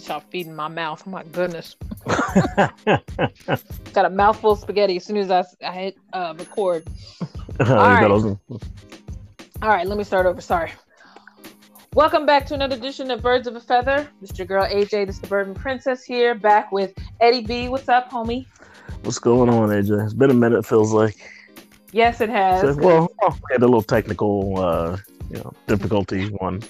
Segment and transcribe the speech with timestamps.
[0.00, 1.02] stop feeding my mouth.
[1.06, 1.76] Oh my goodness.
[3.92, 6.86] Got a mouthful of spaghetti as soon as I, I hit uh, record.
[7.60, 8.10] All right.
[8.10, 8.38] All
[9.62, 10.40] right, let me start over.
[10.40, 10.72] Sorry.
[11.94, 14.08] Welcome back to another edition of Birds of a Feather.
[14.20, 17.68] This is your girl AJ, the Suburban Princess here, back with Eddie B.
[17.68, 18.46] What's up, homie?
[19.02, 20.04] What's going on, AJ?
[20.04, 21.16] It's been a minute, it feels like.
[21.92, 22.60] Yes, it has.
[22.60, 24.98] So, well, we had a little technical, uh,
[25.30, 26.62] you know, difficulty one.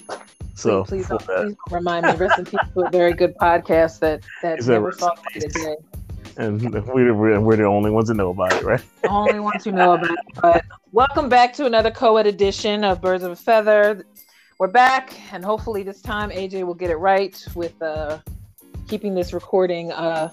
[0.55, 2.13] So please, please, don't, please remind me.
[2.15, 5.75] Rest in peace to a very good podcast that that never saw the day.
[6.37, 8.81] And we're, we're, we're the only ones that know about it, right?
[9.01, 10.19] the only ones who know about it.
[10.41, 14.05] But welcome back to another co-ed edition of Birds of a Feather.
[14.57, 18.19] We're back, and hopefully this time AJ will get it right with uh,
[18.87, 20.31] keeping this recording uh,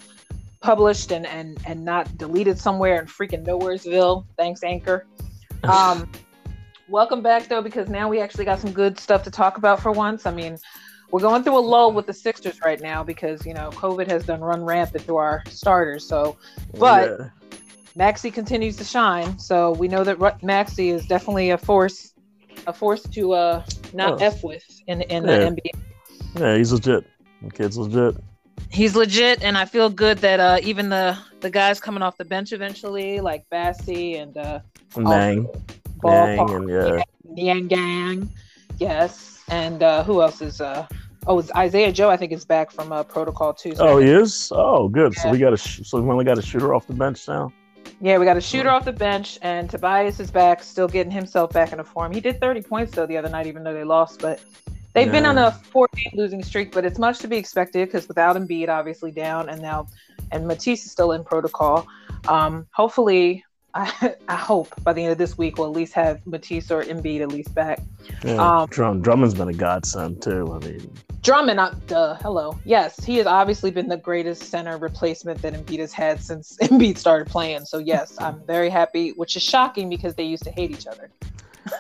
[0.61, 4.25] published and, and and not deleted somewhere in freaking Nowheresville.
[4.37, 5.07] Thanks, Anchor.
[5.63, 6.11] Um,
[6.89, 9.93] welcome back though, because now we actually got some good stuff to talk about for
[9.93, 10.27] once.
[10.27, 10.59] I mean,
[11.11, 14.25] we're going through a lull with the Sixers right now because you know COVID has
[14.25, 16.07] done run rampant through our starters.
[16.07, 16.37] So,
[16.79, 17.31] but yeah.
[17.95, 19.39] Maxey continues to shine.
[19.39, 22.13] So we know that Maxey is definitely a force,
[22.67, 24.25] a force to uh not oh.
[24.25, 25.39] f with in in yeah.
[25.39, 26.41] the NBA.
[26.41, 27.07] Yeah, he's legit.
[27.43, 28.23] The kid's legit.
[28.69, 32.25] He's legit, and I feel good that uh even the the guys coming off the
[32.25, 34.61] bench eventually, like Bassey and uh
[34.97, 35.49] Niang
[36.03, 37.03] Gang and yeah.
[37.25, 38.31] Niang Gang.
[38.79, 39.43] Yes.
[39.49, 40.87] And uh, who else is uh
[41.27, 43.75] oh Isaiah Joe I think is back from uh, protocol too.
[43.75, 44.53] So oh he is?
[44.55, 45.15] Oh good.
[45.17, 45.23] Yeah.
[45.23, 47.53] So we got a sh- so we only got a shooter off the bench now.
[48.01, 51.53] Yeah, we got a shooter off the bench, and Tobias is back, still getting himself
[51.53, 52.13] back into form.
[52.13, 54.21] He did 30 points though the other night, even though they lost.
[54.21, 54.41] But
[54.93, 55.13] they've yeah.
[55.13, 58.69] been on a four-game losing streak, but it's much to be expected because without Embiid
[58.69, 59.87] obviously down, and now
[60.31, 61.87] and Matisse is still in protocol.
[62.29, 63.46] Um, hopefully,
[63.77, 66.83] I, I hope by the end of this week we'll at least have Matisse or
[66.83, 67.81] Embiid at least back.
[68.25, 70.53] Yeah, um, Drum, Drummond's been a godsend too.
[70.53, 70.91] I mean,
[71.23, 72.59] Drummond, uh, duh, hello.
[72.65, 76.97] Yes, he has obviously been the greatest center replacement that Embiid has had since Embiid
[76.97, 77.65] started playing.
[77.67, 81.11] So yes, I'm very happy, which is shocking because they used to hate each other.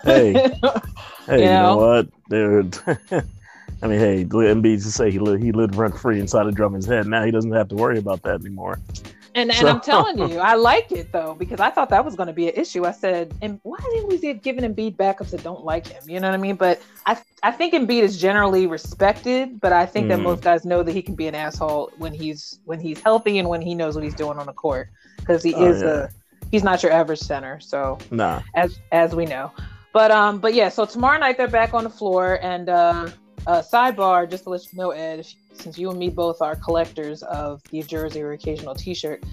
[0.03, 0.33] Hey,
[1.27, 1.63] hey, you, you know?
[1.63, 2.79] know what, dude?
[3.83, 6.87] I mean, hey, Embiid to say he lived, he lived rent free inside of Drummond's
[6.87, 7.07] head.
[7.07, 8.81] Now he doesn't have to worry about that anymore.
[9.37, 9.61] And, so.
[9.61, 12.33] and I'm telling you, I like it though because I thought that was going to
[12.33, 12.87] be an issue.
[12.87, 16.03] I said, and why didn't we get giving Embiid backups that don't like him?
[16.09, 16.57] You know what I mean?
[16.57, 20.09] But I I think Embiid is generally respected, but I think mm.
[20.09, 23.39] that most guys know that he can be an asshole when he's when he's healthy
[23.39, 24.89] and when he knows what he's doing on the court
[25.19, 25.89] because he oh, is yeah.
[25.89, 26.09] a
[26.51, 27.61] he's not your average center.
[27.61, 28.41] So nah.
[28.55, 29.53] as as we know,
[29.93, 30.71] but um but yeah.
[30.71, 32.71] So tomorrow night they're back on the floor and.
[32.71, 33.11] uh
[33.47, 37.23] uh, sidebar, just to let you know, Ed, since you and me both are collectors
[37.23, 39.25] of the jersey or occasional T-shirt,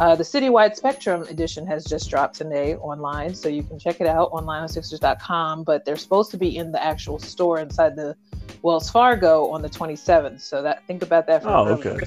[0.00, 4.06] uh, the Citywide Spectrum edition has just dropped today online, so you can check it
[4.06, 5.64] out online on Sixers.com.
[5.64, 8.16] But they're supposed to be in the actual store inside the
[8.62, 10.40] Wells Fargo on the 27th.
[10.40, 11.42] So that think about that.
[11.42, 11.98] For oh, okay.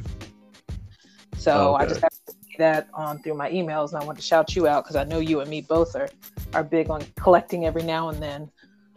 [1.38, 1.86] So okay.
[1.86, 4.56] I just have to see that on through my emails, and I want to shout
[4.56, 6.10] you out because I know you and me both are
[6.54, 8.50] are big on collecting every now and then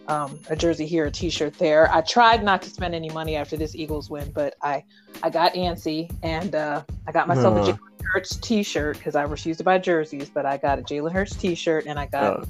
[0.08, 1.92] um, a jersey here, a T-shirt there.
[1.92, 4.84] I tried not to spend any money after this Eagles win, but I
[5.22, 7.62] I got antsy and uh, I got myself uh.
[7.62, 7.78] a Jalen
[8.12, 11.86] Hurts T-shirt because I refused to buy jerseys, but I got a Jalen Hurts T-shirt
[11.86, 12.40] and I got.
[12.40, 12.46] Uh.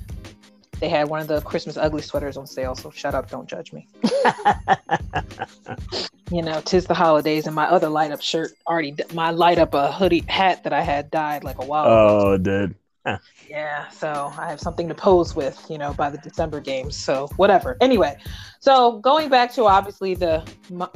[0.80, 3.72] They had one of the Christmas ugly sweaters on sale, so shut up, don't judge
[3.72, 3.88] me.
[6.30, 9.74] you know, tis the holidays, and my other light up shirt already, my light up
[9.74, 12.68] a hoodie hat that I had died like a while Oh, ago.
[12.70, 12.74] Oh,
[13.48, 16.96] Yeah, so I have something to pose with, you know, by the December games.
[16.96, 17.76] So whatever.
[17.80, 18.18] Anyway,
[18.60, 20.42] so going back to obviously the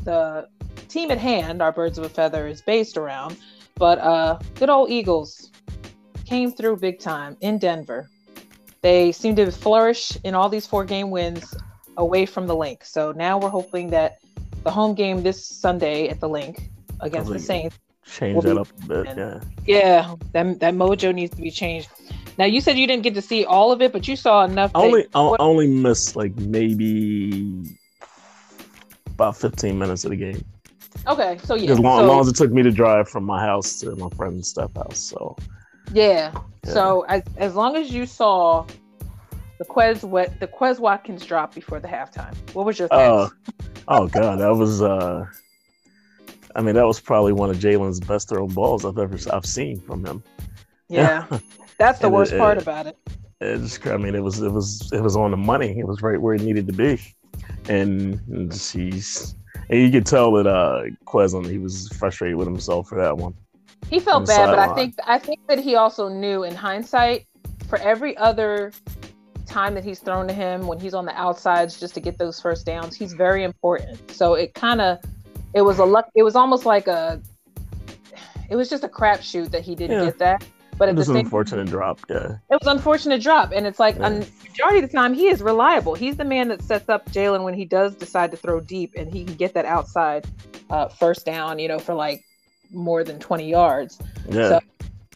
[0.04, 0.48] the
[0.88, 3.36] team at hand, our birds of a feather is based around,
[3.76, 5.50] but uh, good old Eagles
[6.24, 8.08] came through big time in Denver.
[8.82, 11.54] They seem to flourish in all these four game wins
[11.96, 12.84] away from the Linc.
[12.84, 14.18] So now we're hoping that
[14.64, 18.86] the home game this Sunday at the Linc against the Saints change that up a
[18.86, 19.16] bit.
[19.16, 19.40] Yeah.
[19.66, 21.88] Yeah, that that mojo needs to be changed.
[22.38, 24.70] Now you said you didn't get to see all of it, but you saw enough.
[24.74, 27.76] I only I only missed like maybe
[29.06, 30.44] about fifteen minutes of the game.
[31.06, 33.24] Okay, so yeah, as long, so, as long as it took me to drive from
[33.24, 34.98] my house to my friend's step house.
[34.98, 35.36] So
[35.92, 36.32] yeah,
[36.64, 36.72] yeah.
[36.72, 38.66] so as as long as you saw
[39.58, 43.34] the Quez what the Quez Watkins drop before the halftime, what was your thoughts?
[43.48, 45.26] Uh, oh god, that was uh
[46.54, 49.80] I mean, that was probably one of Jalen's best thrown balls I've ever I've seen
[49.80, 50.22] from him.
[50.88, 51.26] Yeah,
[51.78, 52.98] that's the worst it, part it, about it.
[53.40, 55.78] It just, I mean, it was it was it was on the money.
[55.78, 57.00] It was right where it needed to be,
[57.68, 59.34] and, and he's
[59.68, 63.34] and you could tell that uh Quezon he was frustrated with himself for that one.
[63.90, 67.26] He felt bad, but I think I think that he also knew in hindsight
[67.68, 68.72] for every other
[69.46, 72.40] time that he's thrown to him when he's on the outsides just to get those
[72.40, 74.10] first downs, he's very important.
[74.10, 74.98] So it kind of
[75.54, 76.08] it was a luck.
[76.14, 77.20] It was almost like a.
[78.50, 80.04] It was just a crapshoot that he didn't Yeah.
[80.06, 80.44] get that.
[80.78, 82.00] But at It was an same unfortunate drop.
[82.08, 82.36] Yeah.
[82.50, 84.08] it was unfortunate drop, and it's like Yeah.
[84.08, 84.10] a
[84.48, 85.94] majority of the time he is reliable.
[85.94, 89.12] He's the man that sets up Jalen when he does decide to throw deep, and
[89.12, 90.26] he can get that outside
[90.70, 91.58] uh, first down.
[91.58, 92.24] You know, for like
[92.72, 93.98] more than twenty yards.
[94.28, 94.48] Yeah.
[94.48, 94.60] So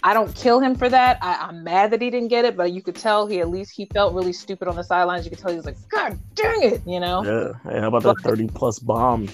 [0.05, 1.19] I don't kill him for that.
[1.21, 3.73] I, I'm mad that he didn't get it, but you could tell he at least
[3.73, 5.25] he felt really stupid on the sidelines.
[5.25, 7.25] You could tell he was like, God dang it, you know.
[7.25, 7.71] yeah.
[7.73, 9.27] Hey, how about that 30 plus bomb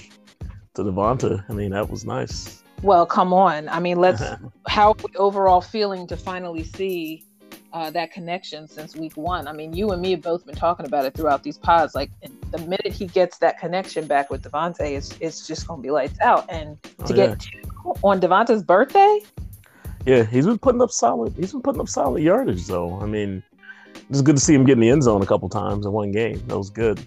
[0.74, 1.44] to DeVonta?
[1.48, 2.62] I mean, that was nice.
[2.82, 3.68] Well, come on.
[3.68, 4.22] I mean, let's.
[4.68, 7.24] how are we overall feeling to finally see
[7.72, 9.46] uh, that connection since week one?
[9.46, 11.94] I mean, you and me have both been talking about it throughout these pods.
[11.94, 12.10] Like
[12.50, 16.20] the minute he gets that connection back with DeVonta, it's it's just gonna be lights
[16.20, 16.46] out.
[16.48, 17.60] And to Oh, get two
[18.02, 19.20] on DeVonta's birthday,
[20.06, 21.34] Yeah, he's been putting up solid.
[21.36, 22.98] He's been putting up solid yardage, though.
[23.00, 23.42] I mean,
[24.10, 26.10] it's good to see him get in the end zone a couple times in one
[26.10, 26.42] game.
[26.48, 27.06] That was good.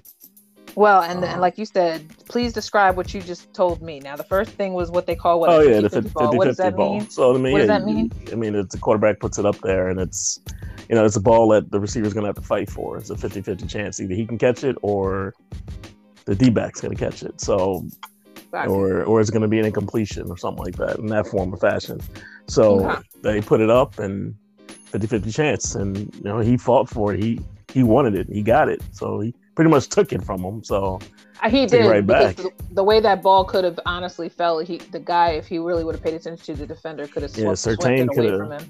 [0.75, 3.99] Well, and, Uh, and like you said, please describe what you just told me.
[3.99, 5.49] Now, the first thing was what they call what?
[5.49, 6.37] oh a yeah, the 50-50 50 ball.
[6.37, 6.93] What does that ball.
[6.99, 7.09] mean?
[7.09, 8.11] So I mean, What does that mean?
[8.31, 10.39] I mean, it's the quarterback puts it up there, and it's
[10.89, 12.97] you know it's a ball that the receiver's going to have to fight for.
[12.97, 13.99] It's a 50-50 chance.
[13.99, 15.33] Either he can catch it or
[16.25, 17.39] the D back's going to catch it.
[17.41, 17.85] So
[18.53, 21.53] or or it's going to be an incompletion or something like that in that form
[21.53, 21.99] or fashion.
[22.47, 23.01] So Okay.
[23.21, 24.33] they put it up and
[24.91, 27.21] 50-50 chance, and you know he fought for it.
[27.21, 27.39] He
[27.73, 28.27] he wanted it.
[28.31, 28.81] He got it.
[28.91, 30.63] So he pretty much took it from him.
[30.63, 30.99] So
[31.41, 32.35] Uh, He did right back.
[32.35, 35.83] the, the way that ball could have honestly fell, he the guy, if he really
[35.83, 38.51] would have paid attention to the defender, could have Yeah, swept, swept it away from
[38.51, 38.63] him.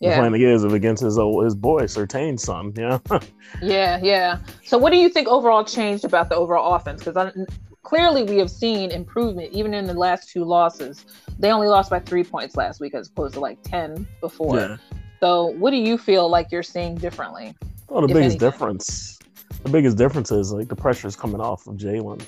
[0.00, 2.72] the Yeah, playing is of against his old, his boy Surtain's son.
[2.76, 2.98] Yeah.
[3.62, 4.38] yeah, yeah.
[4.64, 7.02] So, what do you think overall changed about the overall offense?
[7.04, 7.32] Because
[7.82, 11.04] clearly we have seen improvement even in the last two losses.
[11.38, 14.56] They only lost by three points last week as opposed to like ten before.
[14.56, 14.76] yeah.
[15.20, 17.54] So, what do you feel like you're seeing differently?
[17.88, 18.50] Well, the biggest anything.
[18.50, 19.17] difference,
[19.62, 22.22] the biggest difference is like the pressure is coming off of Jalen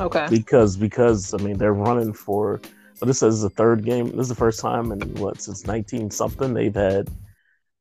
[0.00, 0.26] Okay.
[0.30, 2.60] because because I mean they're running for.
[2.94, 4.06] So this is the third game.
[4.10, 7.08] This is the first time in what since nineteen something they've had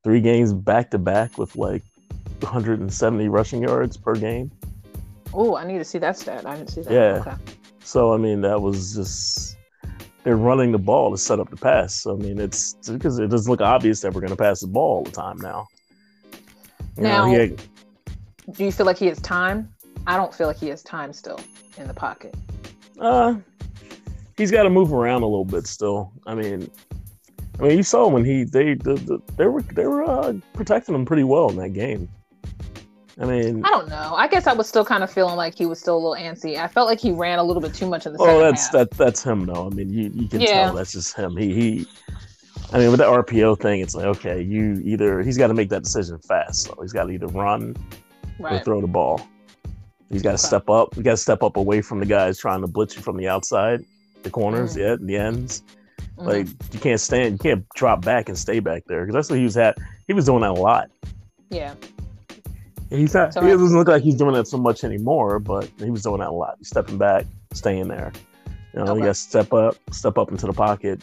[0.04, 1.84] three games back to back with like
[2.40, 4.52] 170 rushing yards per game.
[5.34, 6.46] Oh, I need to see that stat.
[6.46, 6.92] I didn't see that.
[6.92, 7.22] Yeah.
[7.26, 7.36] Okay.
[7.84, 9.58] So I mean that was just
[10.24, 11.94] they're running the ball to set up the pass.
[11.96, 14.68] So, I mean it's because it doesn't look obvious that we're going to pass the
[14.68, 15.68] ball all the time now.
[16.98, 17.62] You Now- he had-
[18.52, 19.74] Do you feel like he has time?
[20.06, 21.40] I don't feel like he has time still
[21.78, 22.36] in the pocket.
[23.00, 23.36] Uh,
[24.38, 26.12] he's got to move around a little bit still.
[26.26, 26.70] I mean,
[27.60, 30.96] I mean, you saw when he they the, the, they were they were uh, protecting
[30.96, 32.10] him pretty well in that game.
[33.22, 34.16] I mean, I don't know.
[34.16, 36.58] I guess I was still kind of feeling like he was still a little antsy.
[36.58, 38.64] I felt like he ran a little bit too much in the oh, second that's
[38.64, 38.72] half.
[38.72, 39.68] that that's him though.
[39.68, 40.66] I mean, you you can Yeah.
[40.66, 41.38] tell that's just him.
[41.38, 41.88] He he.
[42.72, 45.70] I mean, with the RPO thing, it's like okay, you either he's got to make
[45.70, 46.64] that decision fast.
[46.64, 47.76] So he's got to either run
[48.40, 49.22] or throw the ball.
[50.10, 50.48] He's got to Okay.
[50.48, 50.96] step up.
[50.96, 53.28] You got to step up away from the guys trying to blitz you from the
[53.28, 53.84] outside,
[54.24, 54.80] the corners, Mhm.
[54.80, 55.64] yeah, the ends.
[56.18, 56.26] Mhm.
[56.26, 59.40] Like you can't stand, you can't drop back and stay back there because that's what
[59.40, 59.78] he was at.
[60.08, 60.90] He was doing that a lot.
[61.50, 61.74] yeah.
[62.90, 63.34] He's not.
[63.34, 66.20] So he doesn't look like he's doing that so much anymore, but he was doing
[66.20, 66.56] that a lot.
[66.60, 68.12] He's stepping back, staying there.
[68.74, 68.94] You know, Okay.
[68.94, 71.02] you got to step up, step up into the pocket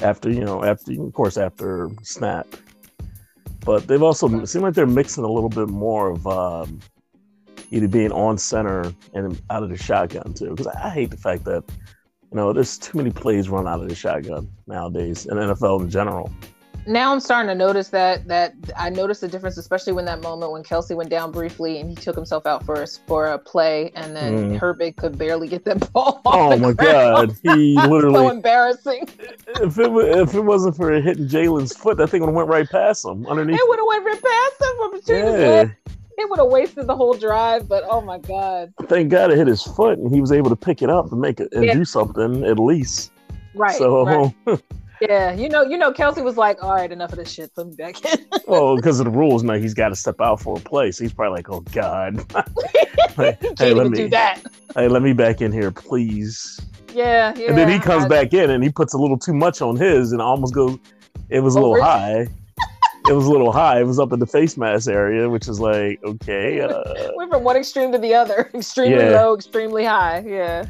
[0.00, 2.46] after you know, after of course after snap.
[3.68, 6.80] But they've also it seemed like they're mixing a little bit more of um,
[7.70, 10.48] either being on center and out of the shotgun too.
[10.48, 11.64] Because I hate the fact that
[12.30, 15.90] you know there's too many plays run out of the shotgun nowadays in NFL in
[15.90, 16.32] general.
[16.86, 20.52] Now I'm starting to notice that that I noticed the difference, especially when that moment
[20.52, 23.92] when Kelce went down briefly and he took himself out for a, for a play,
[23.94, 24.58] and then Mm.
[24.58, 26.22] Herbig could barely get that ball.
[26.24, 26.76] Oh my ground.
[26.76, 29.06] God, he literally so embarrassing.
[29.60, 32.68] if it if it wasn't for hitting Jalen's foot, that thing would have went right
[32.68, 33.56] past him underneath.
[33.60, 35.72] It would have went right past him from between his Yeah, legs.
[36.16, 37.68] It would have wasted the whole drive.
[37.68, 40.56] But oh my god, thank God it hit his foot, and he was able to
[40.56, 41.74] pick it up and make it and Yeah.
[41.74, 43.12] do something at least.
[43.54, 43.76] right?
[43.76, 44.06] so,
[44.46, 44.60] right.
[45.00, 47.54] Yeah, you know, you know, Kelce was like, "All right, enough of this shit.
[47.54, 50.40] Put me back in." well, because of the rules, now he's got to step out
[50.40, 50.90] for a play.
[50.90, 52.24] So he's probably like, "Oh God,
[53.16, 54.42] hey, hey, let me, do that.
[54.74, 56.60] hey, let me back in here, please."
[56.94, 57.48] Yeah, yeah.
[57.48, 59.76] and then he comes I- back in and he puts a little too much on
[59.76, 60.78] his, and almost goes.
[61.30, 62.26] It was a little high.
[63.08, 63.80] it was a little high.
[63.80, 66.82] It was up in the face mask area, which is like, okay, uh,
[67.16, 68.50] Went from one extreme to the other.
[68.54, 69.20] Extremely Yeah.
[69.22, 70.24] low, extremely high.
[70.26, 70.64] Yeah.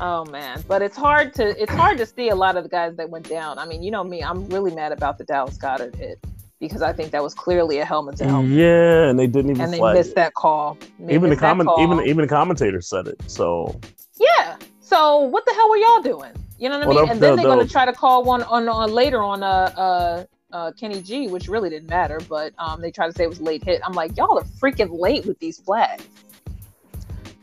[0.00, 2.96] Oh man, but it's hard to it's hard to see a lot of the guys
[2.96, 3.58] that went down.
[3.58, 6.18] I mean, you know me, I'm really mad about the Dallas Goedert hit
[6.58, 9.62] because I think that was clearly a helmet to helmet, yeah, and they didn't even
[9.62, 10.16] and they missed it.
[10.16, 10.76] that call.
[10.98, 13.20] They even the comment, even even the commentator said it.
[13.30, 13.80] So
[14.18, 14.56] yeah.
[14.80, 16.32] So what the hell were y'all doing?
[16.58, 17.10] You know what I mean?
[17.10, 19.46] and then they're gonna try to call one on, on later on uh
[19.76, 20.24] uh.
[20.52, 23.40] Uh, Kenny G, which really didn't matter, but um, they tried to say it was
[23.40, 23.80] late hit.
[23.84, 26.06] I'm like, y'all are freaking late with these flags.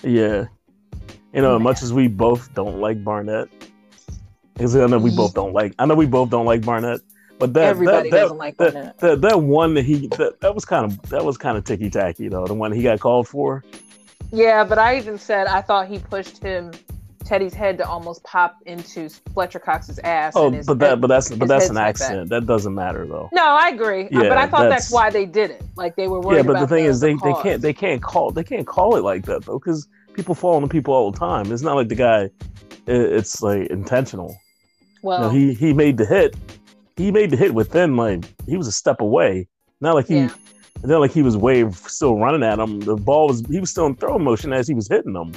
[0.02, 0.46] yeah,
[1.34, 3.48] You know, as much as we both don't like Barnett,
[4.54, 5.74] because I know we both don't like.
[5.80, 7.00] I know we both don't like Barnett,
[7.40, 8.98] but that Everybody that, that, doesn't like that, Barnett.
[9.00, 11.90] that, that one that he that, that was kind of that was kind of ticky
[11.90, 12.46] tacky though.
[12.46, 13.64] The one he got called for.
[14.32, 16.72] Yeah, but I even said I thought he pushed him
[17.24, 20.34] Teddy's head to almost pop into Fletcher Cox's ass.
[20.36, 22.04] Oh, his but that head- but that's but that's an like that.
[22.04, 22.30] accident.
[22.30, 22.46] That.
[22.46, 23.30] doesn't matter though.
[23.32, 24.10] No, I agree.
[24.10, 25.64] Uh, but I thought that's, that's- why they did it.
[25.76, 28.32] Like they were worried Yeah, but the thing is, they, they can't they can't call
[28.32, 31.52] they can't call it like that though because people fall on people all the time.
[31.52, 32.30] It's not like the guy.
[32.88, 34.36] It's like intentional.
[35.02, 36.36] Well, No, he he made the hit.
[36.98, 39.48] He made the hit within like he was a step away.
[39.80, 40.30] Not like he, Yeah.
[40.84, 42.80] not like he was wave still running at him.
[42.82, 45.32] The ball was he was still in throw motion as he was hitting them.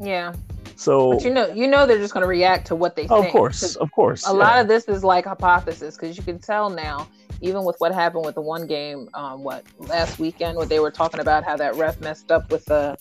[0.00, 0.32] yeah.
[0.78, 3.20] So But you know, you know, they're just going to react to what they of
[3.22, 3.32] think.
[3.32, 4.36] course, 'Cause of course, A yeah.
[4.38, 7.06] lot of this is like hypothesis because you can tell now,
[7.40, 10.90] even with what happened with the one game, um, what last weekend, what they were
[10.90, 12.96] talking about how that ref messed up with the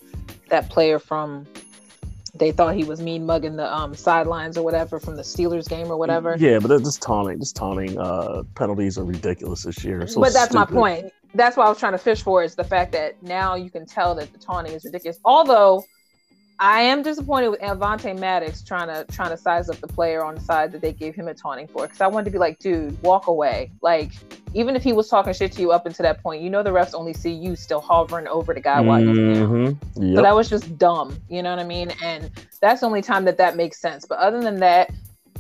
[0.50, 1.46] that player from.
[2.38, 5.90] They thought he was mean mugging the um, sidelines or whatever from the Steelers game
[5.90, 6.36] or whatever.
[6.38, 10.06] Yeah, but this taunting, this taunting uh, penalties are ridiculous this year.
[10.06, 11.14] So but that's my point.
[11.34, 13.86] That's what I was trying to fish for is the fact that now you can
[13.86, 15.18] tell that the taunting is ridiculous.
[15.24, 15.86] Although
[16.60, 20.36] I am disappointed with Avonte Maddox trying to trying to size up the player on
[20.36, 22.60] the side that they gave him a taunting for because I wanted to be like,
[22.60, 23.72] dude, walk away.
[23.82, 24.12] Like
[24.54, 26.70] even if he was talking shit to you up until that point, you know the
[26.70, 29.78] refs only see you still hovering over the guy while he's down.
[29.96, 30.16] Mhm.
[30.16, 31.18] So that was just dumb.
[31.28, 31.92] You know what I mean?
[32.02, 32.32] And
[32.62, 34.06] that's the only time that that makes sense.
[34.06, 34.92] But other than that,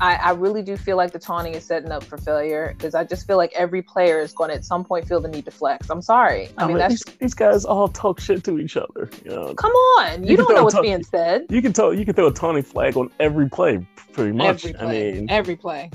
[0.01, 3.05] I, I really do feel like the taunting is setting up for failure because I
[3.05, 5.51] just feel like every player is going to at some point feel the need to
[5.51, 5.89] flex.
[5.89, 6.49] I'm sorry.
[6.57, 9.09] I I mean, mean, that's these, these guys all talk shit to each other.
[9.23, 10.23] You know, come on.
[10.23, 11.45] You, You don't know what's ta- being said.
[11.49, 14.65] you can tell you can throw a taunting flag on every play, pretty much.
[14.65, 15.11] Every I play.
[15.13, 15.91] mean, every play.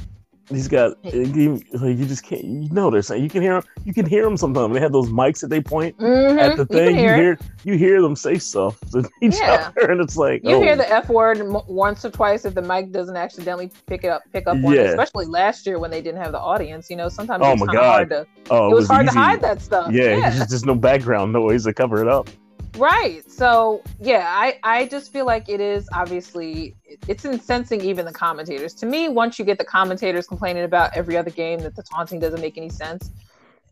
[0.50, 3.62] He's got you, like, you just can't you know they're saying you can hear 'em-
[3.84, 6.38] you can hear them sometimes they have those mics that they point Mhm.
[6.38, 7.16] at the You thing you hear, it.
[7.16, 9.70] hear you hear them say stuff to each Yeah.
[9.76, 12.62] other and it's like You oh, hear the F word once or twice if the
[12.62, 14.76] mic doesn't accidentally pick it up, pick up on it.
[14.76, 14.82] Yeah.
[14.82, 16.90] Especially last year when they didn't have the audience.
[16.90, 17.84] You know, sometimes Oh it's my God.
[17.84, 18.26] hard to.
[18.50, 19.14] oh It was, hard easy.
[19.14, 19.92] to hide that stuff.
[19.92, 20.30] yeah, yeah.
[20.30, 22.28] There's just no background noise to cover it up
[22.76, 23.28] Right.
[23.30, 26.74] So yeah, I I just feel like it is obviously
[27.08, 28.74] it's incensing even the commentators.
[28.74, 32.20] To me, once you get the commentators complaining about every other game that the taunting
[32.20, 33.10] doesn't make any sense,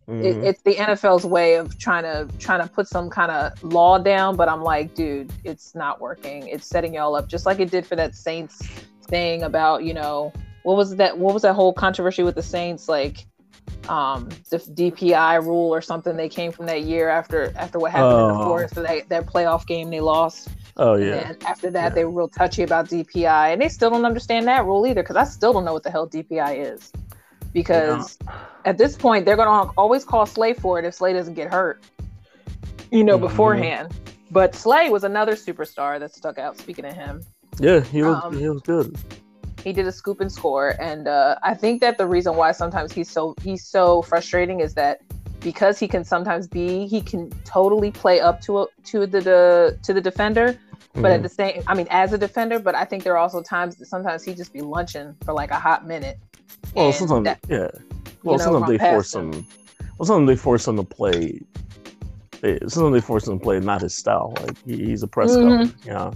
[0.09, 0.45] it, Mhm.
[0.45, 4.37] it's the NFL's way of trying to trying to put some kind of law down.
[4.37, 6.49] But I'm like, dude, it's not working.
[6.49, 8.59] It's setting y'all up just like it did for that Saints
[9.09, 10.33] thing about you know
[10.65, 13.27] what was that what was that whole controversy with the Saints like
[13.89, 18.21] um the DPI rule or something they came from that year after after what happened
[18.21, 18.45] in the Oh.
[18.45, 20.49] fourth that, that playoff game they lost.
[20.77, 21.29] Oh yeah.
[21.31, 21.89] and after that Yeah.
[21.91, 25.17] they were real touchy about DPI and they still don't understand that rule either because
[25.17, 26.93] I still don't know what the hell DPI is.
[27.53, 28.19] Because
[28.65, 31.83] at this point they're gonna always call Slay for it if Slay doesn't get hurt
[32.91, 33.23] you know Mhm.
[33.23, 33.95] beforehand.
[34.31, 37.23] But Slay was another superstar that stuck out speaking of him.
[37.59, 38.97] Yeah he was Um, he was good
[39.65, 42.93] he did a scoop and score and uh, i think that the reason why sometimes
[42.93, 45.01] he's so he's so frustrating is that
[45.41, 49.79] because he can sometimes be he can totally play up to a, to the, the
[49.83, 50.57] to the defender
[50.95, 51.23] but at Mhm.
[51.23, 53.87] the same i mean as a defender but i think there are also times that
[53.87, 56.19] sometimes he just be lunching for like a hot minute
[56.75, 57.69] well sometimes that- yeah
[58.25, 59.33] well know, sometimes they force him.
[59.33, 59.47] him
[59.99, 61.41] well sometimes they force him to play
[62.41, 65.37] they, sometimes they force him to play not his style like he, he's a press
[65.37, 65.43] Mhm.
[65.43, 66.13] cover you know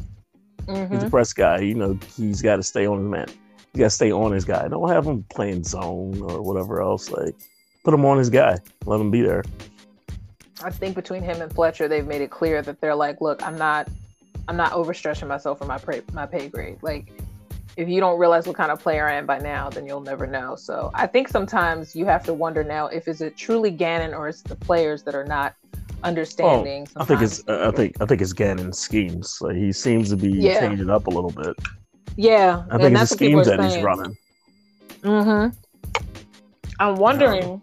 [0.66, 0.92] Mhm.
[0.92, 1.58] He's a press guy.
[1.60, 3.26] You know, he's got to stay on his man.
[3.72, 4.68] He's got to stay on his guy.
[4.68, 7.10] Don't have him playing zone or whatever else.
[7.10, 7.34] Like,
[7.84, 8.58] put him on his guy.
[8.86, 9.42] Let him be there.
[10.64, 13.58] i think between him and fletcher they've made it clear that they're like look i'm
[13.58, 13.88] not
[14.46, 17.10] i'm not overstretching myself for my pay, my pay grade like
[17.76, 20.26] if you don't realize what kind of player I am by now, then you'll never
[20.26, 20.56] know.
[20.56, 24.28] So I think sometimes you have to wonder now if is it truly Gannon or
[24.28, 25.54] is it the players that are not
[26.04, 26.86] understanding.
[26.96, 27.46] I think it's.
[27.48, 27.96] I think.
[28.00, 29.38] I think it's Gannon's schemes.
[29.40, 30.60] Like, he seems to be Yeah.
[30.60, 31.54] changing up a little bit.
[32.16, 32.64] yeah.
[32.70, 34.16] I think it's the schemes that he's running.
[35.02, 35.56] Mm-hmm.
[36.80, 37.60] I'm wondering.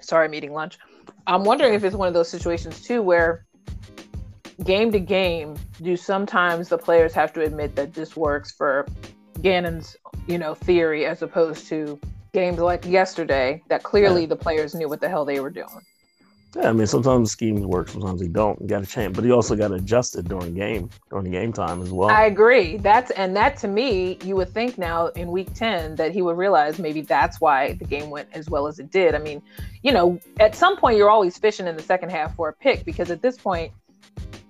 [0.00, 0.78] Sorry, I'm eating lunch.
[1.26, 3.44] I'm wondering if it's one of those situations too where
[4.64, 8.86] game to game, do sometimes the players have to admit that this works for
[9.40, 11.98] Gannon's, you know, theory as opposed to
[12.32, 15.80] games like yesterday that clearly the players knew what the hell they were doing.
[16.54, 18.60] Yeah, I mean, sometimes schemes work, sometimes they don't.
[18.60, 21.30] You got to change, but you also got to adjust it during game, during the
[21.30, 22.10] game time as well.
[22.10, 22.76] I agree.
[22.76, 26.36] That's and that to me, you would think now in week 10 that he would
[26.36, 29.14] realize maybe that's why the game went as well as it did.
[29.14, 29.40] I mean,
[29.82, 32.84] you know, at some point you're always fishing in the second half for a pick
[32.84, 33.72] because at this point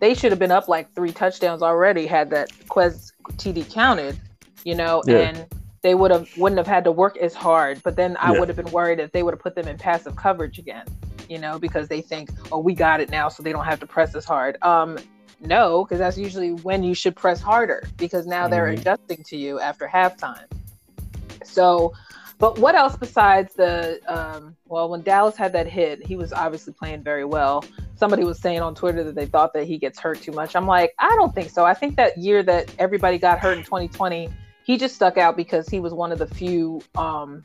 [0.00, 4.20] they should have been up like three touchdowns already had that Quez TD counted,
[4.64, 5.18] you know, Yeah.
[5.18, 5.46] and
[5.82, 7.80] they would have wouldn't have had to work as hard.
[7.84, 8.40] But then I Yeah.
[8.40, 10.86] would have been worried if they would have put them in passive coverage again,
[11.32, 13.86] you know, because they think, oh, we got it now, so they don't have to
[13.86, 14.58] press as hard.
[14.62, 14.98] Um,
[15.44, 18.78] No, because that's usually when you should press harder because now they're Mhm.
[18.78, 20.46] adjusting to you after halftime.
[21.42, 21.92] So,
[22.38, 26.72] but what else besides the um, well, when Dallas had that hit, he was obviously
[26.74, 27.64] playing very well.
[27.96, 30.54] Somebody was saying on Twitter that they thought that he gets hurt too much.
[30.54, 31.64] I'm like, I don't think so.
[31.64, 34.28] I think that year that everybody got hurt in 2020,
[34.62, 37.42] he just stuck out because he was one of the few um,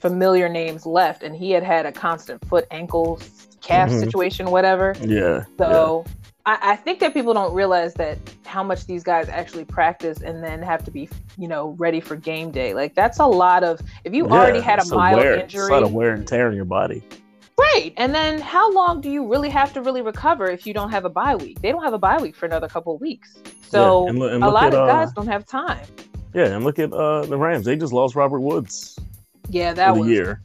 [0.00, 3.20] familiar names left, and he had had a constant foot, ankle,
[3.60, 4.00] calf Mhm.
[4.00, 4.94] situation, whatever.
[5.00, 5.44] Yeah.
[5.58, 6.04] So
[6.46, 10.42] I, I think that people don't realize that how much these guys actually practice and
[10.42, 12.72] then have to be, you know, ready for game day.
[12.74, 13.80] Like that's a lot of.
[14.04, 14.32] If you yeah.
[14.32, 16.64] already had a mild wear, injury, It's a lot of wear and tear in your
[16.64, 17.02] body.
[17.58, 17.92] right?
[17.98, 21.04] And then how long do you really have to really recover if you don't have
[21.04, 21.60] a bye week?
[21.60, 23.36] They don't have a bye week for another couple of weeks.
[23.68, 25.84] So and look- and a lot at, of uh, guys don't have time.
[26.32, 27.66] Yeah, and look at uh, the Rams.
[27.66, 28.96] They just lost Robert Woods
[29.50, 30.40] Yeah, that was year.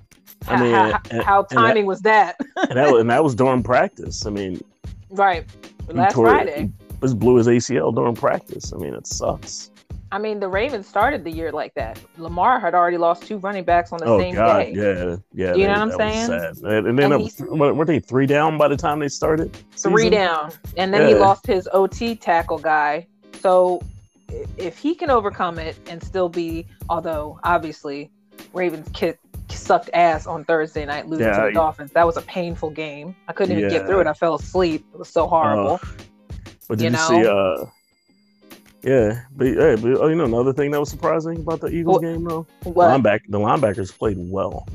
[0.47, 2.35] I how, mean, how, and- how and that- timing was that?
[2.69, 4.25] and that was, and that was during practice.
[4.25, 4.61] I mean,
[5.09, 5.45] right.
[5.89, 6.61] Last tore- Friday.
[6.89, 8.73] he just blew his ACL during practice.
[8.73, 9.71] I mean, it sucks.
[10.11, 11.99] I mean, the Ravens started the year like that.
[12.17, 14.71] Lamar had already lost two running backs on the oh same God, day.
[14.73, 15.55] yeah, yeah.
[15.55, 16.31] You know what I'm saying?
[16.63, 19.53] And, then And he's- was- weren't they three down by the time they started?
[19.75, 20.11] three season?
[20.11, 23.07] down, and then he lost his OT tackle guy.
[23.41, 23.81] So
[24.57, 28.09] if he can overcome it and still be, although obviously
[28.53, 31.91] Ravens kick, sucked ass on Thursday night losing Yeah, to the Dolphins.
[31.91, 33.15] That was a painful game.
[33.27, 34.07] I couldn't even get through it.
[34.07, 34.85] I fell asleep.
[34.93, 35.79] It was so horrible.
[36.67, 37.27] But did You you, see?
[37.27, 37.65] Uh,
[38.83, 41.95] yeah, but hey, but oh, you know another thing that was surprising about the Eagles
[41.95, 43.01] What- game though, What?
[43.01, 44.67] the linebackers played well.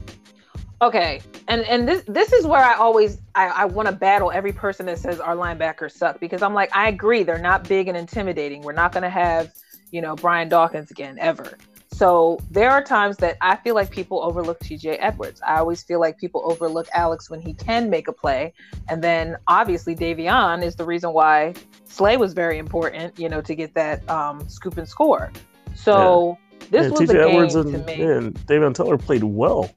[0.82, 4.52] Okay, and and this this is where I always I, I want to battle every
[4.52, 7.96] person that says our linebackers suck because I'm like I agree they're not big and
[7.96, 8.62] intimidating.
[8.62, 9.52] We're not going to have
[9.90, 11.58] you know Brian Dawkins again ever.
[12.00, 15.42] So there are times that I feel like people overlook TJ Edwards.
[15.46, 18.54] I always feel like people overlook Alex when he can make a play,
[18.88, 21.52] and then obviously Davion is the reason why
[21.84, 23.18] Slay was very important.
[23.18, 25.30] You know to get that um, scoop and score.
[25.74, 26.38] So
[26.70, 27.96] this yeah, was TJ a game Edwards to and, me.
[27.96, 29.70] yeah, and Davion Taylor played well.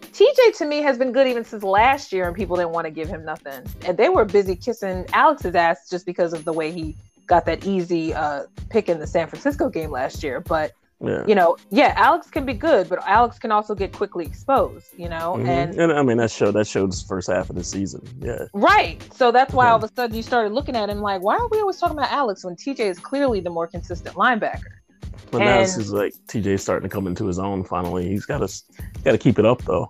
[0.00, 2.90] TJ to me has been good even since last year, and people didn't want to
[2.90, 3.64] give him nothing.
[3.86, 6.96] And they were busy kissing Alex's ass just because of the way he
[7.28, 10.40] got that easy uh, pick in the San Francisco game last year.
[10.40, 10.72] But
[11.04, 11.24] Yeah.
[11.26, 14.86] you know, yeah, Alex can be good, but Alex can also get quickly exposed.
[14.96, 15.48] You know, Mhm.
[15.48, 18.02] and and I mean that showed that showed his first half of the season.
[18.20, 18.44] Yeah.
[18.54, 19.02] right.
[19.14, 19.72] So that's why Yeah.
[19.72, 21.98] all of a sudden you started looking at him like, why are we always talking
[21.98, 24.62] about Alex when TJ is clearly the more consistent linebacker?
[25.30, 28.08] But now it's And- just like TJ's starting to come into his own finally.
[28.08, 28.62] He's got to
[29.04, 29.88] got to keep it up though.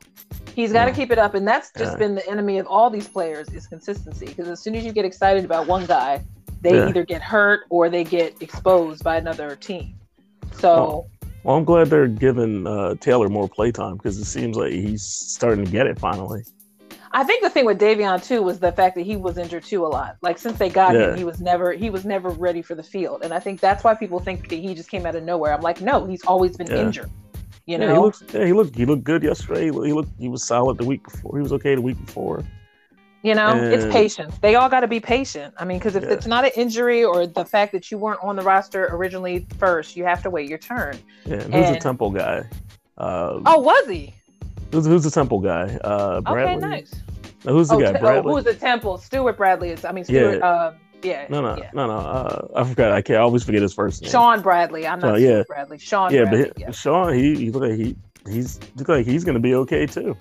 [0.54, 0.96] He's got to Yeah.
[0.96, 4.26] keep it up, and that's just been the enemy of all these players is consistency.
[4.26, 6.22] Because as soon as you get excited about one guy,
[6.60, 9.94] they either get hurt or they get exposed by another team.
[10.54, 11.06] So
[11.44, 15.64] Well, I'm glad they're giving uh, Taylor more playtime because it seems like he's starting
[15.64, 16.42] to get it finally.
[17.14, 19.84] I think the thing with Davion too was the fact that he was injured too
[19.84, 20.16] a lot.
[20.22, 21.10] Like since they got Yeah.
[21.10, 23.84] him, he was never he was never ready for the field, and I think that's
[23.84, 25.52] why people think that he just came out of nowhere.
[25.52, 26.86] I'm like, no, he's always been Yeah.
[26.86, 27.10] injured.
[27.66, 28.12] You yeah, he know.
[28.32, 28.76] Yeah, he looked.
[28.76, 29.66] He looked good yesterday.
[29.66, 31.36] He, looked, he was solid the week before.
[31.36, 32.42] He was okay the week before.
[33.22, 34.36] You know, it's patience.
[34.40, 35.54] They all got to be patient.
[35.56, 36.10] I mean, because if Yeah.
[36.10, 39.96] it's not an injury or the fact that you weren't on the roster originally first,
[39.96, 40.98] you have to wait your turn.
[41.24, 42.42] Yeah, and who's And- the Temple guy?
[42.98, 44.12] Uh, Oh, was he?
[44.72, 45.78] who's, who's the Temple guy?
[45.84, 46.56] Uh, Bradley.
[46.56, 46.94] Okay, nice.
[47.44, 47.92] No, who's the Oh, guy?
[47.92, 48.32] Te- oh, Bradley.
[48.34, 48.98] who's the Temple?
[48.98, 49.84] Stuart Bradley is.
[49.84, 50.38] I mean, Stuart.
[50.38, 50.44] Yeah.
[50.46, 51.26] Uh, yeah.
[51.28, 51.70] no, no, yeah.
[51.74, 51.92] no, no.
[51.96, 52.92] Uh, I forgot.
[52.92, 53.18] I can't.
[53.18, 54.10] I always forget his first name.
[54.10, 54.86] Shaun Bradley.
[54.86, 55.42] I'm not Oh, Stuart yeah.
[55.46, 55.78] Bradley.
[55.78, 56.44] Sean yeah, Bradley.
[56.54, 56.70] but yeah.
[56.72, 57.96] Sean, he, he look like he
[58.28, 60.16] he's look like he's gonna be okay too.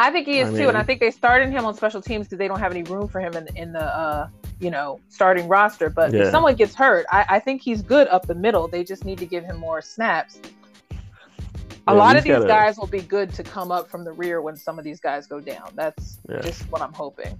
[0.00, 2.26] I think he is I too, and I think they started him on special teams
[2.26, 5.46] because they don't have any room for him in in the uh, you know starting
[5.46, 5.90] roster.
[5.90, 8.66] But if someone gets hurt, I, I think he's good up the middle.
[8.66, 10.40] They just need to give him more snaps.
[11.86, 14.12] A Yeah, lot of these gotta- guys will be good to come up from the
[14.12, 15.70] rear when some of these guys go down.
[15.74, 16.40] That's Yeah.
[16.40, 17.38] just what I'm hoping.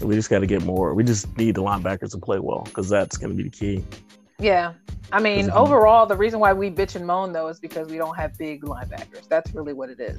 [0.00, 0.94] We just got to get more.
[0.94, 3.84] We just need the linebackers to play well because that's gonna be the key.
[4.38, 4.72] Yeah.
[5.12, 8.16] I mean, overall, the reason why we bitch and moan though is because we don't
[8.16, 9.28] have big linebackers.
[9.28, 10.18] That's really what it is.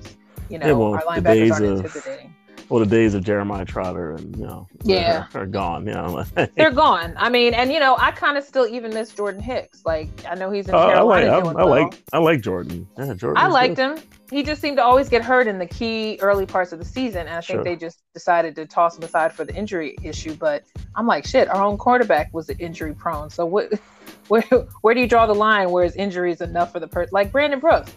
[0.51, 2.35] You know, Yeah, well, our the linebackers days aren't of- intimidating.
[2.69, 5.25] Well, the days of Jeremiah Trotter and you know, Yeah.
[5.33, 5.85] are, are gone.
[5.87, 6.23] You know,
[6.55, 7.13] They're gone.
[7.17, 9.81] I mean, and you know, I kind of still even miss Jordan Hicks.
[9.85, 11.69] Like, I know he's in Uh, I like Carolina I, I well.
[11.69, 12.87] like I like Jordan.
[12.97, 13.43] Yeah, Jordan.
[13.43, 13.97] I liked good.
[13.99, 14.03] him.
[14.29, 17.27] He just seemed to always get hurt in the key early parts of the season,
[17.27, 17.63] and I think Sure.
[17.65, 20.33] they just decided to toss him aside for the injury issue.
[20.35, 20.63] But
[20.95, 23.29] I'm like, shit, our own quarterback was injury prone.
[23.29, 23.73] So what?
[24.29, 24.41] Where
[24.81, 25.71] where do you draw the line?
[25.71, 27.09] Where is injury is enough for the person?
[27.11, 27.91] Like Brandon Brooks.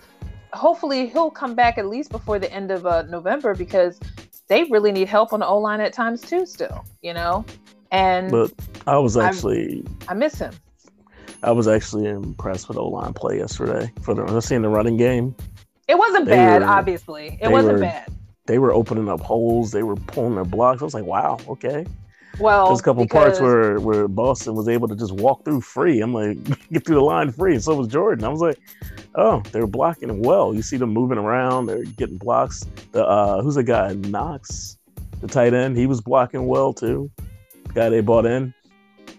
[0.55, 3.99] Hopefully he'll come back at least before the end of uh, November because
[4.49, 6.47] they really need help on the O line at times too.
[6.47, 7.45] Still, you know,
[7.91, 8.53] and But
[8.87, 10.55] I was actually I miss him.
[11.43, 13.93] I was actually impressed with O line play yesterday.
[14.03, 15.35] For the I seeing the running game,
[15.89, 17.39] It wasn't They bad, were- obviously.
[17.43, 18.09] It wasn't were- bad.
[18.47, 19.71] they were opening up holes.
[19.71, 20.81] They were pulling their blocks.
[20.81, 21.85] I was like, wow, okay.
[22.41, 25.61] Well, there's a couple because- parts where where Boston was able to just walk through
[25.61, 26.01] free.
[26.01, 26.43] I'm like,
[26.73, 28.25] get through the line free, and so was Jordan.
[28.25, 28.59] I was like,
[29.15, 30.55] oh, they're blocking well.
[30.55, 32.65] You see them moving around, they're getting blocks.
[32.93, 33.93] The uh, who's the guy?
[33.95, 34.79] Knox,
[35.21, 35.77] the tight end.
[35.77, 37.11] He was blocking well too.
[37.69, 38.53] The guy they bought in,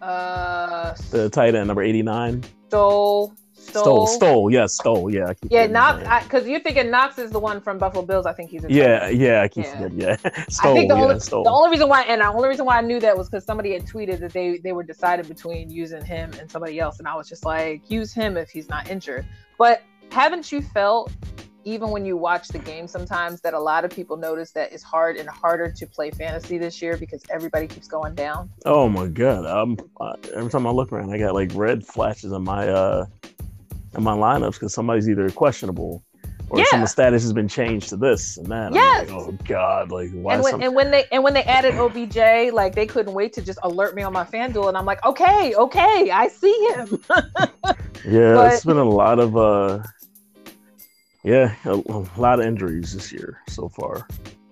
[0.01, 2.43] uh, the tight end number 89.
[2.67, 3.33] Stoll,
[3.69, 5.29] Stoll, Stoll, Stoll, yes, Stoll, yeah.
[5.29, 8.25] I Yeah, Knox, because you're thinking Knox is the one from Buffalo Bills.
[8.25, 8.63] I think he's.
[8.67, 9.71] Yeah, yeah, I keep Yeah.
[9.75, 9.99] forgetting.
[9.99, 11.43] Yeah, I Stoll, think the yeah, only Stoll.
[11.43, 13.73] the only reason why and the only reason why I knew that was because somebody
[13.73, 17.15] had tweeted that they they were decided between using him and somebody else, and I
[17.15, 19.25] was just like, use him if he's not injured.
[19.57, 21.11] But haven't you felt
[21.67, 24.83] even when you watch the game sometimes that a lot of people notice that it's
[24.83, 28.49] hard and harder to play fantasy this year because everybody keeps going down?
[28.65, 29.45] Oh my god!
[29.47, 33.05] Um, uh, every time I look around, I got like red flashes in my uh
[33.95, 36.03] in my lineups because somebody's either questionable
[36.49, 36.65] or Yeah.
[36.69, 38.73] some status has been changed to this and that.
[38.73, 39.09] Yes.
[39.09, 39.91] like, oh god!
[39.91, 40.35] Like why?
[40.35, 40.61] And when, some...
[40.61, 43.95] and when they and when they added OBJ, like they couldn't wait to just alert
[43.95, 47.03] me on my FanDuel, and I'm like, okay, okay, I see him.
[48.05, 49.83] yeah, but- it's been a lot of uh,
[51.23, 54.07] yeah, a, a lot of injuries this year so far.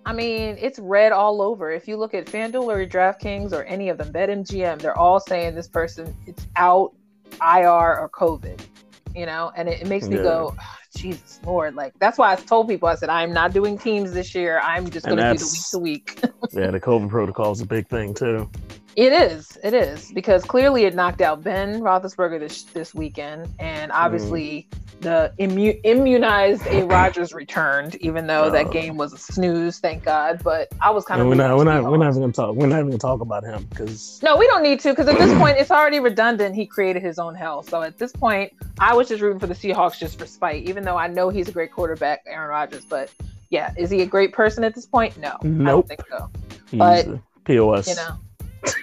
[0.05, 1.71] I mean, it's red all over.
[1.71, 5.55] If you look at FanDuel or DraftKings or any of them, BetMGM, they're all saying
[5.55, 6.93] this person it's out,
[7.41, 8.59] IR or COVID.
[9.15, 10.23] You know, and it, it makes me Yeah.
[10.23, 11.75] go, "Ah, Jesus Lord!
[11.75, 14.59] Like that's why I told people I said I'm not doing teams this year.
[14.59, 16.19] I'm just going to do the week to week.
[16.51, 18.49] Yeah, the COVID protocol is a big thing too.
[18.95, 19.57] It is.
[19.63, 23.95] It is because clearly it knocked out Ben Roethlisberger this this weekend, and Mm.
[23.95, 24.67] obviously
[25.01, 26.85] the immu- immunized A.
[26.85, 28.71] Rodgers returned, even though that Oh.
[28.71, 30.41] game was a snooze, thank God.
[30.43, 32.55] But I was kind And of we're not, we're not, we're not even gonna talk.
[32.55, 35.17] We're not even gonna talk about him because no, we don't need to because at
[35.17, 36.55] this point it's already redundant.
[36.55, 37.63] He created his own hell.
[37.63, 40.83] So at this point, I was just rooting for the Seahawks just for spite, even
[40.83, 42.85] though I know he's a great quarterback, Aaron Rodgers.
[42.85, 43.09] But
[43.49, 45.17] yeah, is he a great person at this point?
[45.17, 46.29] No, I don't think so.
[46.71, 47.07] he's But,
[47.43, 47.87] POS.
[47.89, 48.15] You know,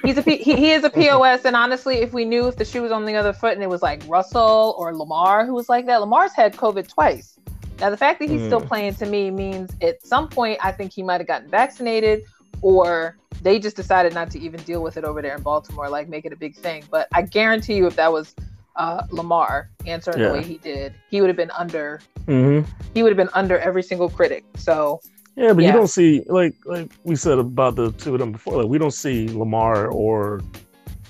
[0.05, 1.45] he's a P- he, he is a POS.
[1.45, 3.69] And honestly, if we knew if the shoe was on the other foot and it
[3.69, 7.37] was like Russell or Lamar who was like that, Lamar's had COVID twice.
[7.81, 8.67] Now the fact that he's still Mm.
[8.69, 12.23] playing to me means at some point I think he might have gotten vaccinated
[12.63, 16.09] or they just decided not to even deal with it over there in Baltimore, like
[16.09, 16.85] make it a big thing.
[16.91, 18.35] But I guarantee you, if that was
[18.77, 20.29] uh, Lamar answering Yeah.
[20.29, 22.01] the way he did, he would have been under.
[22.27, 22.61] hmm
[22.93, 24.45] He would have been under every single critic.
[24.57, 25.01] So
[25.41, 25.71] Yeah, but Yeah.
[25.71, 28.59] you don't see like like we said about the two of them before.
[28.63, 30.43] Like we don't see Lamar or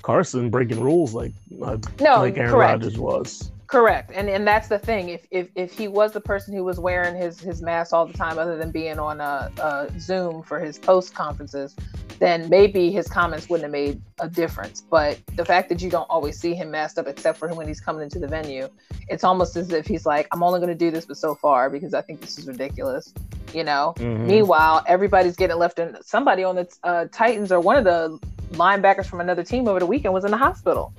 [0.03, 2.83] Carson breaking rules like uh, no, like Aaron correct.
[2.83, 3.51] Rodgers was.
[3.71, 5.07] Correct, and and that's the thing.
[5.07, 8.11] If if if he was the person who was wearing his his mask all the
[8.11, 11.73] time, other than being on a, a Zoom for his post conferences,
[12.19, 14.81] then maybe his comments wouldn't have made a difference.
[14.81, 17.79] But the fact that you don't always see him masked up, except for when he's
[17.79, 18.67] coming into the venue,
[19.07, 21.69] it's almost as if he's like, "I'm only going to do this, but so far
[21.69, 23.13] because I think this is ridiculous."
[23.53, 23.93] You know.
[23.99, 24.25] Mhm.
[24.25, 25.95] Meanwhile, everybody's getting left in.
[26.03, 28.19] Somebody on the uh, Titans or one of the
[28.57, 30.91] linebackers from another team over the weekend was in the hospital.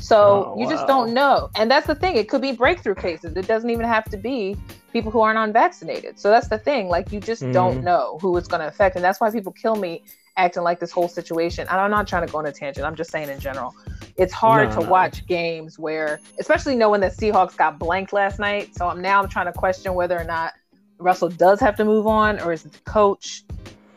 [0.00, 0.86] So Oh, you just wow.
[0.86, 1.50] don't know.
[1.56, 2.16] And that's the thing.
[2.16, 3.36] It could be breakthrough cases.
[3.36, 4.56] It doesn't even have to be
[4.92, 6.18] people who aren't unvaccinated.
[6.18, 6.88] So that's the thing.
[6.88, 7.84] Like you just don't Mhm.
[7.84, 8.96] know who it's going to affect.
[8.96, 10.02] And that's why people kill me
[10.36, 11.66] acting like this whole situation.
[11.68, 12.86] And I'm not trying to go on a tangent.
[12.86, 13.74] I'm just saying in general.
[14.16, 14.90] It's hard No, to no.
[14.90, 18.74] watch games where, especially knowing that Seahawks got blanked last night.
[18.76, 20.54] So I'm now I'm trying to question whether or not
[20.98, 23.44] Russell does have to move on or is it the coach?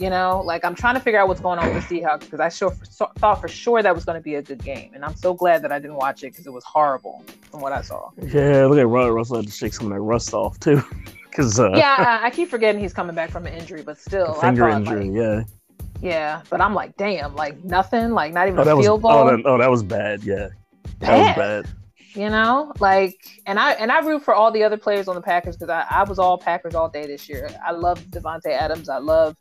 [0.01, 2.39] You know, like I'm trying to figure out what's going on with the Seahawks because
[2.39, 5.05] I sure so, thought for sure that was going to be a good game, and
[5.05, 7.81] I'm so glad that I didn't watch it because it was horrible from what I
[7.83, 8.09] saw.
[8.19, 10.81] Yeah, look at Ru- Russell had to shake some of that rust off too,
[11.29, 14.37] because uh, yeah, I, I keep forgetting he's coming back from an injury, but still,
[14.39, 15.09] I finger thought, injury.
[15.11, 15.43] like, yeah.
[16.01, 19.03] yeah, but I'm like, damn, like nothing, like not even Oh, a that was field
[19.03, 19.11] goal.
[19.11, 20.23] oh that, oh that was bad.
[20.23, 20.47] Yeah,
[20.99, 21.67] that was bad.
[22.15, 25.21] you know like and i and i root for all the other players on the
[25.21, 28.89] packers because I, I was all packers all day this year i love davante adams
[28.89, 29.37] i love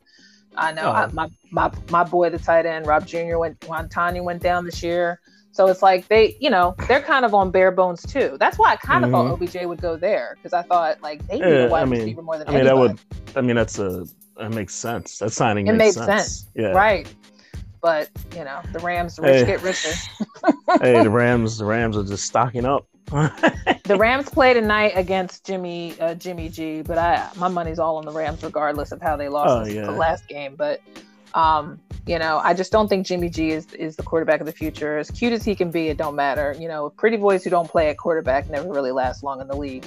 [0.57, 1.09] i know I, Oh.
[1.13, 5.19] my, my my boy the tight end rob jr went Montani went down this year
[5.53, 8.71] so it's like they you know they're kind of on bare bones too that's why
[8.71, 11.53] i kind of thought obj would go there because i thought like they need Mm-hmm.
[11.53, 12.99] Yeah, a wide I mean- receiver more than I mean, that would.
[13.35, 14.05] I mean, that's a
[14.37, 15.19] that makes sense.
[15.19, 16.07] That signing It makes sense.
[16.07, 16.47] sense.
[16.55, 16.69] Yeah.
[16.71, 17.13] right
[17.81, 19.45] but you know the rams rich Hey.
[19.45, 19.89] get richer
[20.81, 21.57] hey, the Rams.
[21.57, 22.87] The Rams are just stocking up.
[23.11, 28.05] the Rams play tonight against Jimmy uh, Jimmy G, but I my money's all on
[28.05, 29.85] the Rams regardless of how they lost Oh, this- yeah.
[29.85, 30.55] the last game.
[30.55, 30.81] But
[31.33, 34.51] um, you know, I just don't think Jimmy G is is the quarterback of the
[34.51, 34.97] future.
[34.97, 36.55] As cute as he can be, it don't matter.
[36.59, 39.55] You know, pretty boys who don't play at quarterback never really last long in the
[39.57, 39.85] league.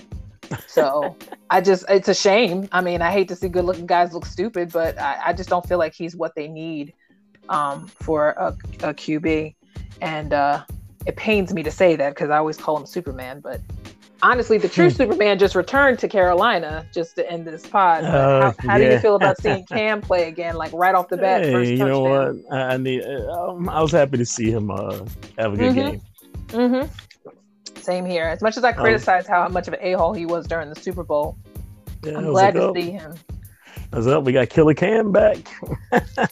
[0.67, 1.17] So
[1.51, 2.69] I just it's a shame.
[2.73, 5.49] I mean, I hate to see good looking guys look stupid, but I, I just
[5.49, 6.93] don't feel like he's what they need
[7.49, 8.49] um, for a,
[8.83, 9.55] a QB.
[10.01, 10.65] And uh,
[11.07, 13.61] it pains me to say that because I always call him Superman, but
[14.23, 18.05] honestly, the true Superman just returned to Carolina just to end this pod.
[18.05, 21.17] Uh, how how do you feel about seeing Cam play again, like right off the
[21.17, 21.45] bat?
[21.45, 22.35] Hey, first you know what?
[22.51, 23.03] I, I need.
[23.05, 25.05] Um, I was happy to see him uh,
[25.39, 25.75] have a good Mhm.
[25.75, 26.01] game.
[26.49, 27.81] Mm-hmm.
[27.81, 28.25] Same here.
[28.25, 30.71] As much as I Um, criticized how much of an a hole he was during
[30.71, 31.37] the Super Bowl,
[32.03, 33.15] Yeah, I'm glad like, to oh, see him.
[33.93, 34.25] Was up.
[34.25, 35.39] We got Killer Cam back.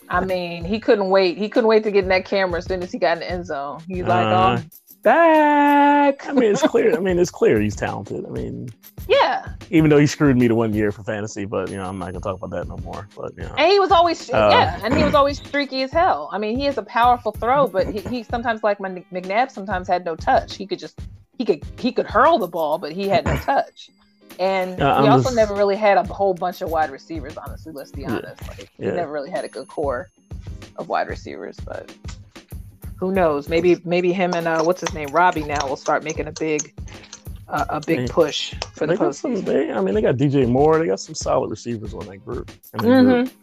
[0.09, 1.38] I mean, he couldn't wait.
[1.38, 3.31] He couldn't wait to get in that camera as soon as he got in the
[3.31, 3.81] end zone.
[3.87, 4.71] He's like, Uh, "I'm
[5.03, 6.97] back." I mean, it's clear.
[6.97, 8.25] I mean, it's clear he's talented.
[8.27, 8.69] I mean,
[9.09, 11.99] yeah, even though he screwed me to one year for fantasy, but you know, I'm
[11.99, 13.09] not gonna talk about that no more.
[13.17, 15.93] But you know, and he was always Uh, yeah, and he was always streaky as
[15.93, 16.31] hell.
[16.33, 19.87] I mean, he has a powerful throw, but he, he sometimes like Mc- McNabb sometimes
[19.87, 20.57] had no touch.
[20.57, 20.99] He could just
[21.38, 23.91] he could he could hurl the ball, but he had no touch.
[24.38, 27.37] And Uh, he I'm also just- never really had a whole bunch of wide receivers.
[27.37, 28.16] Honestly, let's be Yeah.
[28.16, 28.49] honest.
[28.49, 28.92] Like, he Yeah.
[28.92, 30.09] never really had a good core
[30.77, 31.95] of wide receivers, but
[32.97, 33.49] who knows?
[33.49, 36.73] Maybe maybe him and uh, what's his name, Robbie, now will start making a big
[37.49, 39.09] uh, a big push for the they some.
[39.35, 39.45] postseason.
[39.45, 40.79] They, I mean, they got DJ Moore.
[40.79, 42.51] They got some solid receivers on that group.
[42.79, 43.29] group.
[43.29, 43.37] hmm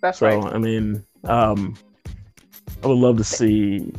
[0.00, 0.52] That's So right.
[0.52, 1.76] I mean, um,
[2.82, 3.92] I would love to see.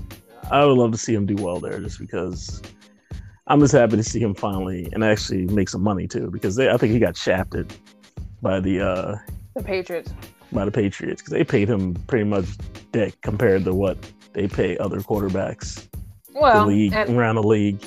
[0.49, 2.61] I would love to see him do well there, just because.
[3.51, 6.69] I'm just happy to see him finally and actually make some money too, because they,
[6.69, 7.73] I think he got shafted
[8.41, 9.15] by the uh,
[9.55, 10.13] The Patriots.
[10.53, 12.45] by the Patriots because they paid him pretty much
[12.93, 13.97] dick compared to what
[14.31, 15.85] they pay other quarterbacks
[16.33, 17.79] Well, the league and, around the league.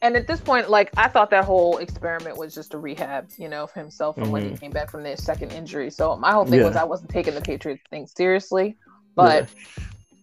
[0.00, 3.50] and at this point, like I thought that whole experiment was just a rehab, you
[3.50, 5.90] know, for himself from when he came back from his second injury.
[5.90, 8.74] So my whole thing was I wasn't taking the Patriots thing seriously,
[9.14, 9.50] but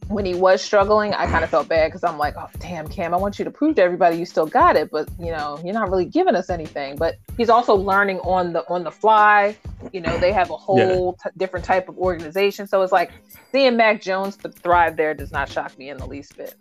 [0.07, 3.13] when he was struggling, I kind of felt bad because I'm like, oh damn, Cam,
[3.13, 5.73] I want you to prove to everybody you still got it, but you know, you're
[5.73, 6.95] not really giving us anything.
[6.95, 9.57] But he's also learning on the on the fly.
[9.91, 13.11] You know, they have a whole t- different type of organization, so it's like
[13.51, 16.55] seeing Mac Jones th- thrive there does not shock me in the least bit.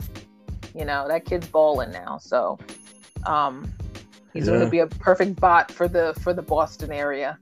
[0.74, 2.59] You know, that kid's balling now, so
[3.26, 3.70] um,
[4.33, 7.38] he's going to be a perfect bot for the for the Boston area.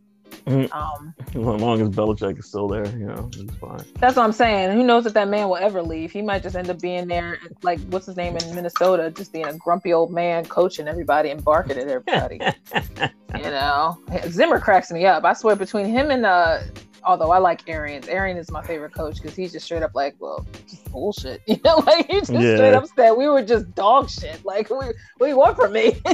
[0.46, 0.72] Mhm.
[0.74, 3.84] Um, As long as Belichick is still there, you know, it's fine.
[4.00, 4.76] That's what I'm saying.
[4.76, 6.10] Who knows if that man will ever leave?
[6.10, 9.46] He might just end up being there, like what's his name in Minnesota, just being
[9.46, 12.40] a grumpy old man coaching everybody and barking at everybody.
[13.36, 15.24] you know, Zimmer cracks me up.
[15.24, 16.58] I swear, between him and uh,
[17.04, 20.14] although I like Arians, Arian is my favorite coach because he's just straight up like,
[20.18, 21.42] well, just bullshit.
[21.46, 22.56] You know, like he just Yeah.
[22.56, 24.44] straight up said we were just dog shit.
[24.44, 26.00] Like, we, what do you want from me?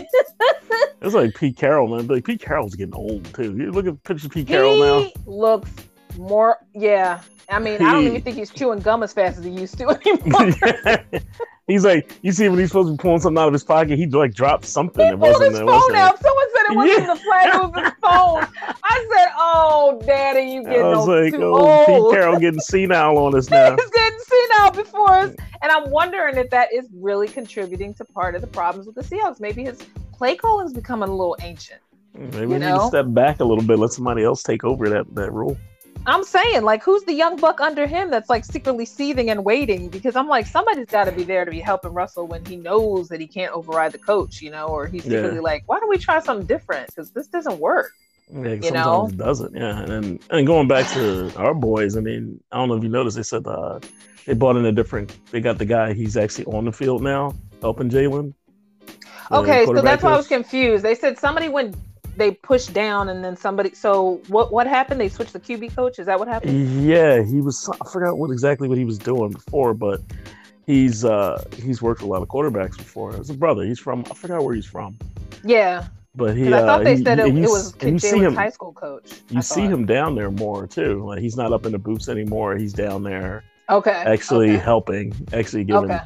[1.01, 2.07] It's like Pete Carroll, man.
[2.09, 3.57] Like Pete Carroll's getting old too.
[3.57, 5.01] You look at pictures of Pete Carroll now.
[5.03, 5.70] he looks
[6.18, 7.20] more, yeah.
[7.48, 9.88] I mean, I don't even think he's chewing gum as fast as he used to
[10.07, 11.05] anymore.
[11.68, 13.96] he's like, you see when he's supposed to be pulling something out of his pocket,
[13.96, 15.07] he like dropped something.
[15.07, 16.20] He pulled his phone out.
[16.20, 17.03] Someone it wasn't Yeah.
[17.05, 18.75] even the flag, it was his phone.
[18.85, 22.15] I said, "Oh, Daddy, you I was no- like, too oh, Pete.
[22.21, 23.77] Carroll getting senile on us now.
[23.81, 28.35] He's getting senile before us, and I'm wondering if that is really contributing to part
[28.35, 29.41] of the problems with the Seahawks.
[29.41, 29.79] Maybe his
[30.13, 31.81] play calling is becoming a little ancient.
[32.15, 35.15] Maybe we need to step back a little bit, let somebody else take over that
[35.15, 35.57] that role.
[36.07, 39.89] I'm saying, like, who's the young buck under him that's like secretly seething and waiting?
[39.89, 43.09] Because I'm like, somebody's got to be there to be helping Russell when he knows
[43.09, 45.19] that he can't override the coach, you know, or he's Yeah.
[45.19, 46.87] secretly like, why don't we try something different?
[46.87, 47.93] Because this doesn't work.
[48.33, 49.07] Yeah, You sometimes know?
[49.07, 49.55] it doesn't.
[49.55, 52.91] Yeah, and and going back to our boys, I mean, I don't know if you
[52.91, 53.81] noticed, they said uh,
[54.27, 55.17] they brought in a different.
[55.31, 55.95] They got the guy.
[55.95, 58.35] He's actually on the field now, helping Jalen.
[59.31, 60.85] Okay, so that's why I was confused.
[60.85, 61.77] They said somebody went,
[62.19, 63.75] they pushed down, and then somebody.
[63.75, 64.53] So what?
[64.53, 65.01] What happened?
[65.01, 65.99] They switched the QB coach.
[65.99, 66.85] Is that what happened?
[66.85, 67.69] Yeah, he was.
[67.81, 70.01] I forgot what exactly what he was doing before, but
[70.67, 73.13] he's uh he's worked with a lot of quarterbacks before.
[73.15, 73.63] His brother.
[73.65, 74.05] He's from.
[74.11, 74.99] I forgot where he's from,
[75.45, 76.49] Yeah, but he.
[76.49, 78.35] I thought uh, they he- said it, it was you see him.
[78.35, 79.21] high school coach.
[79.31, 81.05] You see him down there more too.
[81.05, 82.57] Like he's not up in the booths anymore.
[82.57, 83.91] He's down there Okay.
[83.91, 84.59] actually Okay.
[84.59, 86.01] helping, actually giving Okay.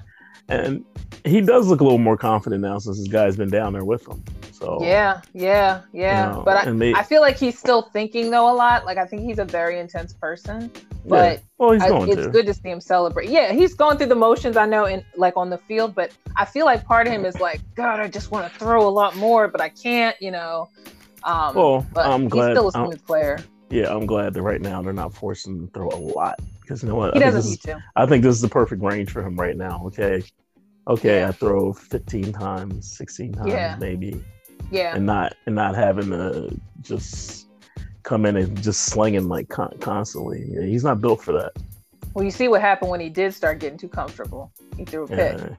[0.49, 0.85] and
[1.25, 4.07] he does look a little more confident now since his guy's been down there with
[4.09, 4.21] him.
[4.63, 6.29] So Yeah, yeah, yeah.
[6.31, 8.85] you know, but I, they- I feel like he's still thinking though a lot.
[8.85, 10.71] Like I think he's a very intense person.
[10.75, 10.79] yeah.
[11.05, 12.29] But well, he's I, going it's to.
[12.31, 13.29] good to see him celebrate.
[13.29, 14.57] Yeah, he's going through the motions.
[14.57, 17.41] I know, in like on the field, but I feel like part of him is
[17.41, 20.17] like, God, I just want to throw a lot more, but I can't.
[20.21, 20.69] You know.
[21.25, 23.39] Um, Well, but I'm glad- he's still a I'm- smooth player.
[23.71, 26.83] Yeah, I'm glad that right now they're not forcing him to throw a lot because
[26.83, 27.15] you know what?
[27.15, 27.85] He I think, doesn't this is, need to.
[27.97, 29.83] I think this is the perfect range for him right now.
[29.87, 30.23] Okay,
[30.89, 31.29] okay, Yeah.
[31.29, 33.77] I throw 15 times, 16 times, Yeah.
[33.81, 34.23] maybe,
[34.71, 34.95] Yeah.
[34.95, 37.49] and not and not having to just
[38.03, 40.43] come in and just slinging like con- constantly.
[40.69, 41.53] He's not built for that.
[42.15, 44.53] Well, you see what happened when he did start getting too comfortable.
[44.77, 45.57] He threw a pick, Yeah.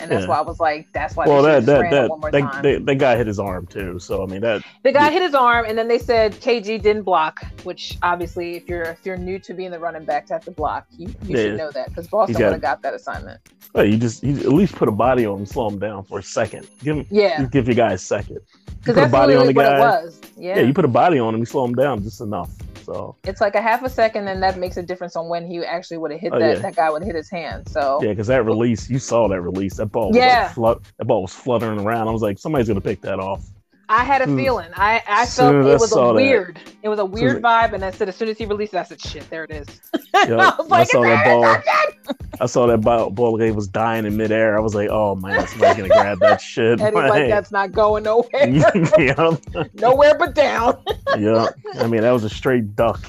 [0.00, 0.28] And that's yeah.
[0.28, 1.26] why I was like, that's why.
[1.26, 2.62] Well, they that that that one more that, time.
[2.62, 3.98] that that guy hit his arm too.
[3.98, 5.10] So I mean that The guy Yeah.
[5.12, 7.40] hit his arm, and then they said KG didn't block.
[7.64, 10.50] Which obviously, if you're if you're new to being the running back to have to
[10.50, 11.36] block, you, you Yeah.
[11.36, 13.40] should know that because Boston would have got that assignment.
[13.74, 16.18] Well, you just you at least put a body on him, slow him down for
[16.18, 16.66] a second.
[16.82, 18.38] Give him, Yeah, give your guy a second.
[18.78, 20.02] because that's body on literally the what it guy.
[20.02, 20.20] was.
[20.36, 20.56] Yeah.
[20.56, 22.50] Yeah, you put a body on him, you slow him down just enough.
[22.84, 25.62] So it's like a half a second, and that makes a difference on when he
[25.62, 26.56] actually would have hit Oh, that.
[26.56, 26.62] yeah.
[26.62, 27.68] That guy would hit his hand.
[27.68, 29.76] So yeah, because that release, you saw that release.
[29.76, 30.44] That ball, was Yeah.
[30.44, 32.08] like flut, that ball was fluttering around.
[32.08, 33.44] I was like, somebody's gonna pick that off.
[33.90, 34.68] I had a Soon- feeling.
[34.76, 36.58] I I felt it was saw a that- weird.
[36.82, 38.78] It was a soon weird vibe, and I said as soon as he released, it,
[38.78, 41.44] I said, "Shit, there it is." Yep, I was I saw that ball.
[41.44, 44.56] interception!" I saw that ball, ball game was dying in midair.
[44.58, 46.72] I was like, oh man, somebody's gonna grab that shit.
[46.80, 48.46] And he's like, "That's not going nowhere.
[48.98, 49.30] yeah,
[49.74, 50.82] nowhere but down."
[51.18, 51.48] yeah.
[51.80, 53.00] I mean, that was a straight duck.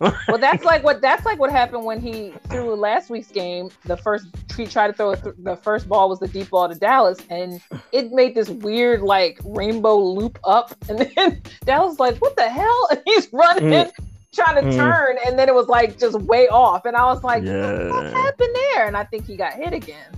[0.28, 3.70] well, that's like what that's like what happened when he threw last week's game.
[3.84, 6.74] The first he tried to throw th- the first ball was the deep ball to
[6.74, 7.60] Dallas, and
[7.92, 12.48] it made this weird like rainbow loop up, and then Dallas was like, "What the
[12.48, 13.90] hell?" And he's running, Mm.
[14.34, 14.76] trying to Mm.
[14.76, 18.54] turn, and then it was like just way off, and I was like, "What happened
[18.74, 20.12] there?" And I think he got hit again.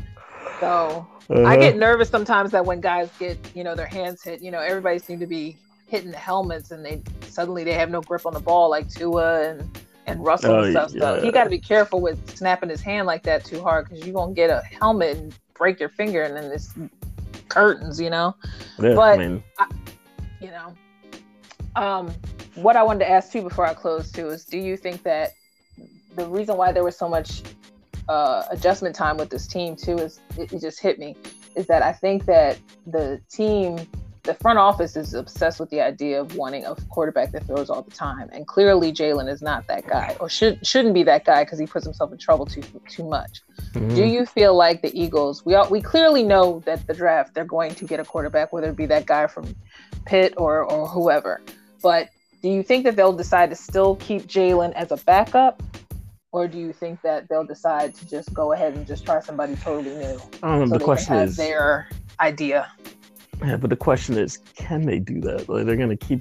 [0.59, 1.57] So I Uh-huh.
[1.57, 4.99] get nervous sometimes that when guys get you know their hands hit, you know everybody
[4.99, 5.57] seems to be
[5.91, 9.49] hitting the helmets and they suddenly they have no grip on the ball like Tua
[9.49, 10.91] and and Russell Oh, and stuff.
[10.91, 11.21] So yeah.
[11.21, 14.15] he got to be careful with snapping his hand like that too hard because you're
[14.15, 16.73] gonna get a helmet and break your finger and then it's
[17.49, 18.35] curtains, you know.
[18.81, 19.43] Yeah, but- I mean,
[20.41, 20.75] You know.
[21.77, 22.13] Um,
[22.55, 25.33] what I wanted to ask too before I close too is, do you think that
[26.17, 27.43] the reason why there was so much
[28.09, 31.15] uh, adjustment time with this team too is it, it just hit me
[31.57, 33.79] is that I think that the team,
[34.23, 37.83] the front office is obsessed with the idea of wanting a quarterback that throws all
[37.83, 41.45] the time, and clearly Jalen is not that guy, or should shouldn't be that guy
[41.45, 43.41] because he puts himself in trouble too too much.
[43.73, 43.95] mhm.
[43.95, 45.45] Do you feel like the Eagles?
[45.45, 48.69] We all, we clearly know that the draft they're going to get a quarterback, whether
[48.69, 49.55] it be that guy from
[50.07, 51.41] Pitt or or whoever.
[51.83, 52.11] But
[52.43, 55.63] do you think that they'll decide to still keep Jalen as a backup,
[56.33, 59.57] or do you think that they'll decide to just go ahead and just try somebody
[59.57, 60.21] totally new?
[60.43, 62.71] I so the they question is, their idea.
[63.43, 65.49] Yeah, but the question is, can they do that?
[65.49, 66.21] Like, they're gonna keep,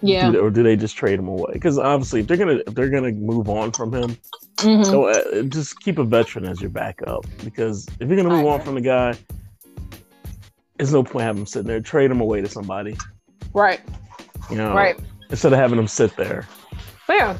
[0.00, 0.26] Yeah.
[0.26, 1.50] do that, or do they just trade him away?
[1.52, 4.16] Because obviously, if they're gonna if they're gonna move on from him,
[4.58, 4.84] Mhm.
[4.84, 7.24] so uh, just keep a veteran as your backup.
[7.44, 9.14] Because if you're gonna move on from the guy,
[10.78, 11.80] there's no point having him sitting there.
[11.80, 12.96] Trade him away to somebody.
[13.54, 13.80] Right.
[14.50, 14.98] You know, Right.
[15.30, 16.46] Instead of having him sit there.
[17.08, 17.36] Yeah.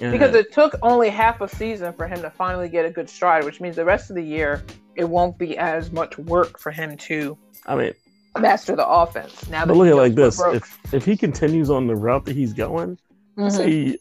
[0.00, 0.10] Yeah.
[0.12, 3.44] Because it took only half a season for him to finally get a good stride,
[3.44, 4.62] which means the rest of the year
[4.96, 7.92] it won't be as much work for him to I mean,
[8.40, 9.48] master the offense.
[9.48, 10.56] Now that but look at it like this: broke.
[10.56, 12.98] if if he continues on the route that he's going,
[13.38, 13.50] Mhm.
[13.50, 13.96] say,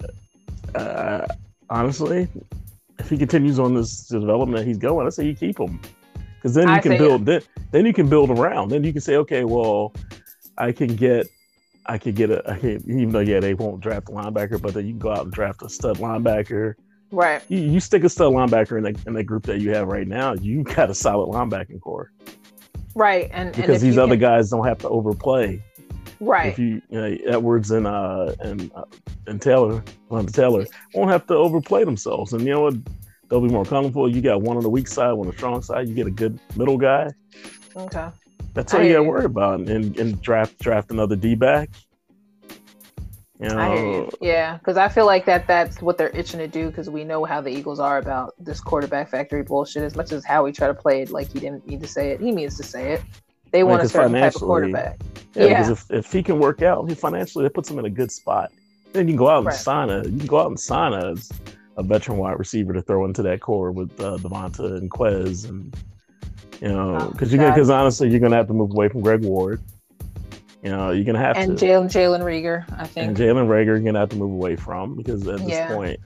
[0.76, 1.26] uh,
[1.70, 2.28] honestly,
[3.00, 5.80] if he continues on this development that he's going, I say you keep him
[6.36, 7.26] because then you I can build.
[7.26, 8.70] Then, then you can build around.
[8.70, 9.94] Then you can say, okay, well,
[10.58, 11.28] I can get,
[11.86, 14.74] I could get a, I can, even though yeah they won't draft a linebacker, but
[14.74, 16.74] then you can go out and draft a stud linebacker.
[17.12, 19.88] right, You, you stick a stud linebacker in the in the group that you have
[19.88, 22.12] right now, you got a solid linebacking core
[22.98, 25.62] right, and and because if these other can- guys don't have to overplay.
[26.20, 28.84] right, If you, you know, Edwards and uh and uh,
[29.28, 32.76] and Taylor, London Taylor won't have to overplay themselves, and you know what?
[33.30, 34.10] They'll be more comfortable.
[34.10, 35.88] You got one on the weak side, one on the strong side.
[35.90, 37.12] You get a good middle guy.
[37.76, 38.08] okay,
[38.54, 39.60] That's I all you got to worry about.
[39.60, 41.36] And and draft draft another D
[43.40, 44.10] You I hear you.
[44.20, 47.24] Yeah, because I feel like that that's what they're itching to do because we know
[47.24, 49.84] how the Eagles are about this quarterback factory bullshit.
[49.84, 52.20] As much as Howie tried to play it like he didn't need to say it,
[52.20, 53.04] he means to say it.
[53.52, 55.00] They want a certain type of quarterback.
[55.36, 55.48] yeah, Yeah.
[55.50, 58.12] because if, if he can work out, he financially that puts him in a good
[58.12, 58.52] spot.
[58.94, 59.56] Then you can go out and Right.
[59.56, 61.16] sign a you can go out and sign a,
[61.78, 65.76] a veteran wide receiver to throw into that core with uh, DeVonta and Quez and
[66.60, 69.24] you know Oh, because you because honestly you're gonna have to move away from Greg
[69.24, 69.62] Ward.
[70.64, 71.66] You know you're gonna have And to.
[71.66, 73.18] Jalen Jalen Reagor, I and think.
[73.18, 75.68] Jalen Reagor you're gonna have to move away from because at this Yeah.
[75.74, 76.00] point,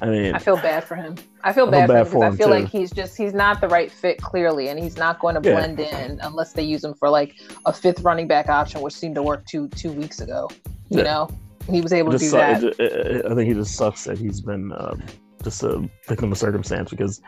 [0.00, 1.14] I mean, I feel bad for him.
[1.42, 2.62] I feel I feel bad, bad for for him him, because I feel too.
[2.62, 5.56] like he's just he's not the right fit clearly, and he's not going to Yeah.
[5.56, 7.34] blend in unless they use him for like
[7.66, 10.48] a fifth running back option, which seemed to work two two weeks ago.
[10.88, 11.04] You Yeah.
[11.04, 11.28] know,
[11.70, 12.62] he was able to do su- that.
[12.64, 15.02] it- it- I think he just sucks that he's been um,
[15.42, 17.20] just a victim of circumstance because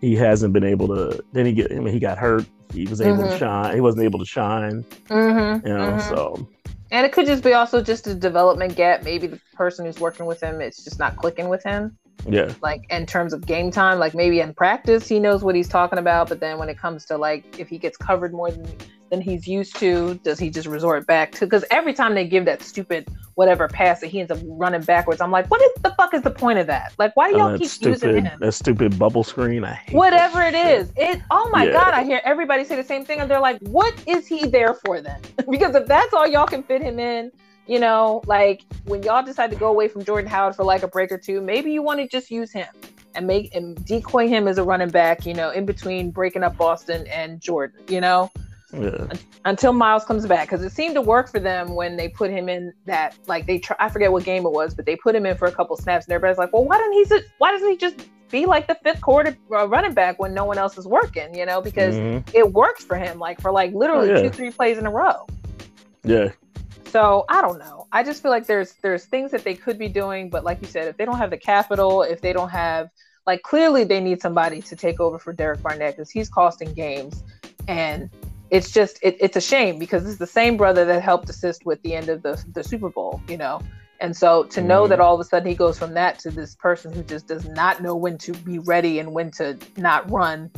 [0.00, 1.22] he hasn't been able to.
[1.32, 1.70] Then he get.
[1.70, 2.46] I mean, he got hurt.
[2.72, 3.38] He was able to Mhm.
[3.38, 3.74] shine.
[3.74, 4.84] He wasn't able to shine.
[5.08, 6.48] Mm-hmm, You know, so
[6.90, 9.02] And it could just be also just a development gap.
[9.04, 11.98] Maybe the person who's working with him, it's just not clicking with him.
[12.26, 15.68] yeah, Like in terms of game time, like maybe in practice he knows what he's
[15.68, 18.66] talking about, but then when it comes to like if he gets covered more than
[19.10, 21.46] than he's used to, does he just resort back to?
[21.46, 25.20] Because every time they give that stupid whatever pass that he ends up running backwards,
[25.20, 26.92] I'm like, what is the fuck is the point of that?
[26.98, 28.38] Like, why do y'all keep using stupid him?
[28.40, 29.64] that stupid bubble screen.
[29.64, 30.80] I hate Whatever it shit.
[30.80, 31.20] is, it.
[31.30, 31.72] Oh my Yeah.
[31.72, 34.74] god, I hear everybody say the same thing, and they're like, "What is he there
[34.74, 37.30] for then?" because if that's all y'all can fit him in,
[37.66, 40.88] you know, like when y'all decide to go away from Jordan Howard for like a
[40.88, 42.66] break or two, maybe you want to just use him
[43.14, 46.56] and make and decoy him as a running back, you know, in between breaking up
[46.56, 48.30] Boston and Jordan, you know,
[48.72, 49.06] Yeah.
[49.44, 50.48] until Miles comes back.
[50.48, 53.58] Because it seemed to work for them when they put him in that, like they,
[53.58, 55.76] try, I forget what game it was, but they put him in for a couple
[55.76, 57.96] snaps, and everybody's like, well, why didn't he, sit- why doesn't he just
[58.30, 61.46] be like the fifth quarter uh, running back when no one else is working, you
[61.46, 62.28] know, because Mhm.
[62.34, 64.22] it works for him, like for like literally Oh, yeah.
[64.22, 65.26] two, three plays in a row.
[66.04, 66.28] Yeah.
[66.88, 67.86] So I don't know.
[67.92, 70.66] I just feel like there's there's things that they could be doing, but like you
[70.68, 72.90] said, if they don't have the capital, if they don't have
[73.26, 77.22] like clearly they need somebody to take over for Derek Barnett because he's costing games,
[77.66, 78.08] and
[78.50, 81.80] it's just it, it's a shame because it's the same brother that helped assist with
[81.82, 83.60] the end of the the Super Bowl, you know.
[84.00, 84.88] And so to know Mhm.
[84.90, 87.44] that all of a sudden he goes from that to this person who just does
[87.46, 90.50] not know when to be ready and when to not run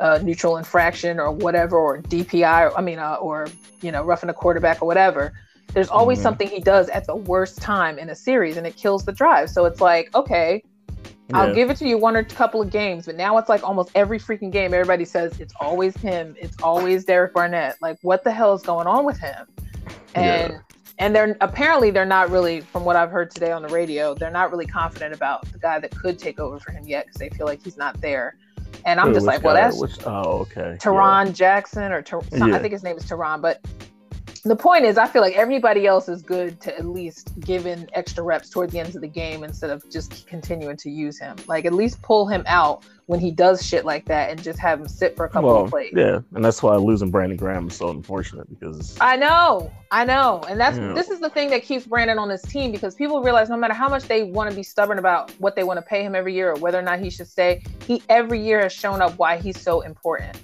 [0.00, 3.48] uh, neutral infraction or whatever, or DPI, or, I mean, uh, or
[3.80, 5.32] you know, roughing a quarterback or whatever.
[5.74, 6.22] There's always Mhm.
[6.22, 9.50] something he does at the worst time in a series, and it kills the drive.
[9.50, 10.62] So it's like, okay,
[11.34, 13.62] I'll give it to you one or a couple of games, but now it's like
[13.62, 17.76] almost every freaking game, everybody says it's always him, it's always Derek Barnett.
[17.82, 19.46] Like, what the hell is going on with him?
[20.14, 20.58] And Yeah.
[20.98, 24.30] and they're apparently they're not really, from what I've heard today on the radio, they're
[24.30, 27.28] not really confident about the guy that could take over for him yet because they
[27.28, 28.36] feel like he's not there.
[28.84, 29.62] And I'm Wait, just like, well, guy?
[29.62, 30.76] that's Which, oh, okay.
[30.80, 33.60] Tarron Jackson or Ter- some- I think his name is Tarron, but
[34.42, 37.88] the point is, I feel like everybody else is good to at least give in
[37.94, 41.36] extra reps toward the end of the game instead of just continuing to use him.
[41.46, 44.80] Like at least pull him out when he does shit like that and just have
[44.80, 45.92] him sit for a couple Well, of plays.
[45.96, 50.42] yeah, and that's why losing Brandon Graham is so unfortunate because I know, I know,
[50.46, 50.92] and that's Yeah.
[50.92, 53.72] this is the thing that keeps Brandon on this team because people realize no matter
[53.72, 56.34] how much they want to be stubborn about what they want to pay him every
[56.34, 59.38] year or whether or not he should stay, he every year has shown up why
[59.38, 60.36] he's so important.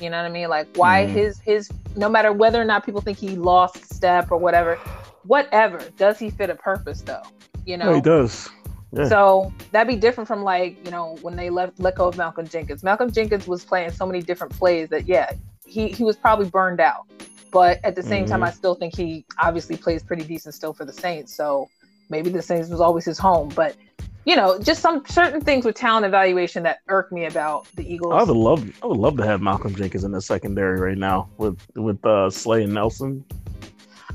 [0.00, 0.48] You know what I mean?
[0.48, 1.10] Like why Mhm.
[1.10, 4.76] his his no matter whether or not people think he lost step or whatever,
[5.24, 7.22] whatever does he fit a purpose though?
[7.64, 8.48] You know, no, he does.
[8.94, 9.08] Yeah.
[9.08, 12.46] so that'd be different from like you know when they left let go of Malcolm
[12.48, 12.82] Jenkins.
[12.82, 15.30] Malcolm Jenkins was playing so many different plays that yeah,
[15.66, 17.06] he he was probably burned out.
[17.52, 18.46] But at the same time, Mhm.
[18.46, 21.34] I still think he obviously plays pretty decent still for the Saints.
[21.36, 21.68] So
[22.08, 23.50] maybe the Saints was always his home.
[23.54, 23.76] But
[24.24, 28.14] you know, just some certain things with talent evaluation that irk me about the Eagles.
[28.14, 31.28] I would love, I would love to have Malcolm Jenkins in the secondary right now
[31.38, 33.24] with with uh, Slay and Nelson.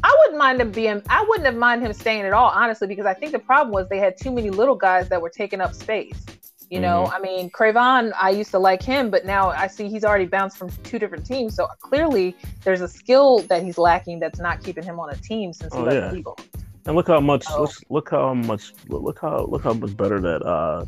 [0.04, 1.02] I wouldn't mind him being.
[1.10, 3.90] I wouldn't have mind him staying at all, honestly, because I think the problem was
[3.90, 6.24] they had too many little guys that were taking up space.
[6.70, 10.04] You know, I mean, Cre'Von, I used to like him, but now I see he's
[10.04, 11.56] already bounced from two different teams.
[11.56, 12.36] So clearly,
[12.66, 15.80] there's a skill that he's lacking that's not keeping him on a team since he
[15.80, 16.10] Oh, left yeah.
[16.10, 16.40] the Eagles.
[16.88, 17.68] And look how much, Oh.
[17.90, 20.86] look, how much, look how look how much better that uh,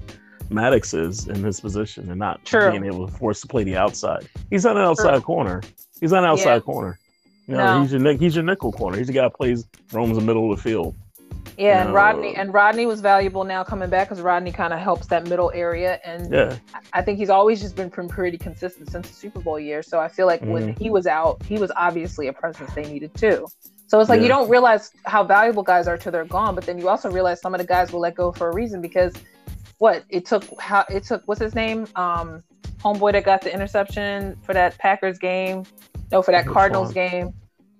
[0.49, 2.71] Maddox is in his position and not True.
[2.71, 4.27] being able to force to play the outside.
[4.49, 5.21] He's not an outside True.
[5.21, 5.61] corner.
[5.99, 6.59] He's not an outside Yeah.
[6.61, 6.97] corner.
[7.47, 7.81] You know, No.
[7.81, 8.97] he's your he's your nickel corner.
[8.97, 10.95] He's the guy that plays roams the middle of the field.
[11.57, 11.93] Yeah, and.
[11.93, 15.51] Rodney and Rodney was valuable now coming back because Rodney kind of helps that middle
[15.53, 16.55] area, and Yeah,
[16.93, 19.83] I think he's always just been pr- pretty consistent since the Super Bowl year.
[19.83, 20.81] So I feel like when Mm-hmm.
[20.83, 23.45] he was out, he was obviously a presence they needed too.
[23.89, 26.77] So it's like you don't realize how valuable guys are till they're gone, but then
[26.77, 29.15] you also realize some of the guys will let go for a reason because
[29.79, 31.87] what it took how it took what's his name?
[31.95, 32.43] Um
[32.83, 35.63] homeboy that got the interception for that Packers game.
[36.11, 37.33] No for that Cardinals game.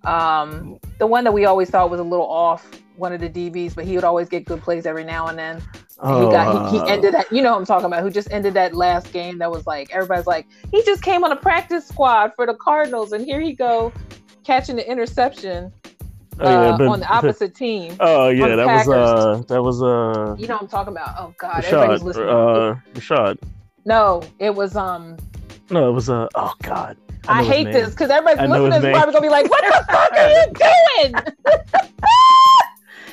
[0.04, 3.76] Um the one that we always thought was a little off one of the DBs
[3.76, 5.62] but he would always get good plays every now and then.
[6.02, 8.32] He got he, uh, he ended that you know what I'm talking about who just
[8.32, 11.88] ended that last game that was like everybody's like he just came on a practice
[11.88, 13.94] squad for the Cardinals and here he go
[14.44, 15.72] catching the interception
[16.42, 19.62] Oh, yeah, uh, but- on the opposite team Oh yeah, the that was uh that
[19.62, 22.04] was uh you know what I'm talking about oh god everybody's Rashad.
[22.06, 23.38] listening Uh Rashad.
[23.86, 25.18] no it was um
[25.70, 26.98] No, it was uh oh god.
[27.28, 29.50] I, know his hate this because everybody's listening his to this probably gonna be like
[29.50, 30.46] what the fuck are you
[31.14, 31.24] doing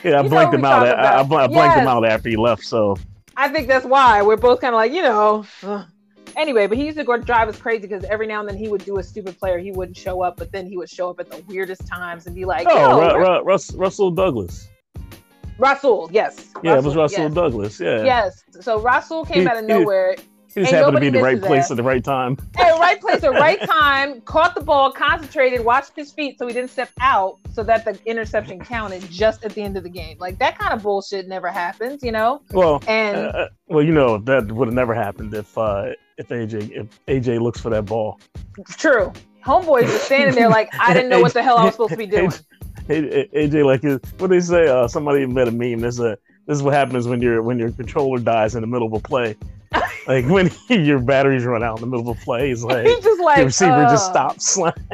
[0.04, 0.86] Yeah, I You blanked him out.
[0.86, 1.28] I, I, about.
[1.28, 2.64] bl- I blanked him out after he left.
[2.64, 2.96] So
[3.36, 5.44] I think that's why we're both kind of like, you know.
[5.64, 5.84] ugh.
[6.36, 8.68] Anyway, but he used to go drive us crazy because every now and then he
[8.68, 9.58] would do a stupid player.
[9.58, 12.34] He wouldn't show up, but then he would show up at the weirdest times and
[12.34, 14.68] be like, oh, Ru- Ru- Ru- Russ, Rasul Douglas.
[15.58, 17.34] Rasul, yes, Yeah, it was Rasul yes.
[17.34, 17.80] Douglas.
[17.80, 20.14] Yeah, Yes, so Rasul came He- out of nowhere.
[20.18, 20.22] he
[20.62, 21.74] just Ain't happened to be in the right place that.
[21.74, 22.36] at the right time.
[22.58, 26.52] At right place at right time, caught the ball, concentrated, watched his feet so he
[26.52, 30.16] didn't step out, so that the interception counted just at the end of the game.
[30.18, 32.42] Like that kind of bullshit never happens, you know.
[32.52, 36.70] Well, And uh, well, you know that would have never happened if uh, if AJ
[36.72, 38.20] if AJ looks for that ball.
[38.76, 39.12] True.
[39.44, 41.96] Homeboys were standing there like I didn't know what the hell I was supposed to
[41.96, 42.30] be doing.
[42.88, 44.68] AJ like his, what they say?
[44.68, 45.80] Uh, somebody made a meme.
[45.80, 48.86] This a this is what happens when your when your controller dies in the middle
[48.86, 49.36] of a play.
[50.06, 53.02] like when your batteries run out in the middle of a play, he's like He's
[53.02, 54.12] just like the receiver just uh.
[54.12, 54.46] stops.
[54.46, 54.84] slamming.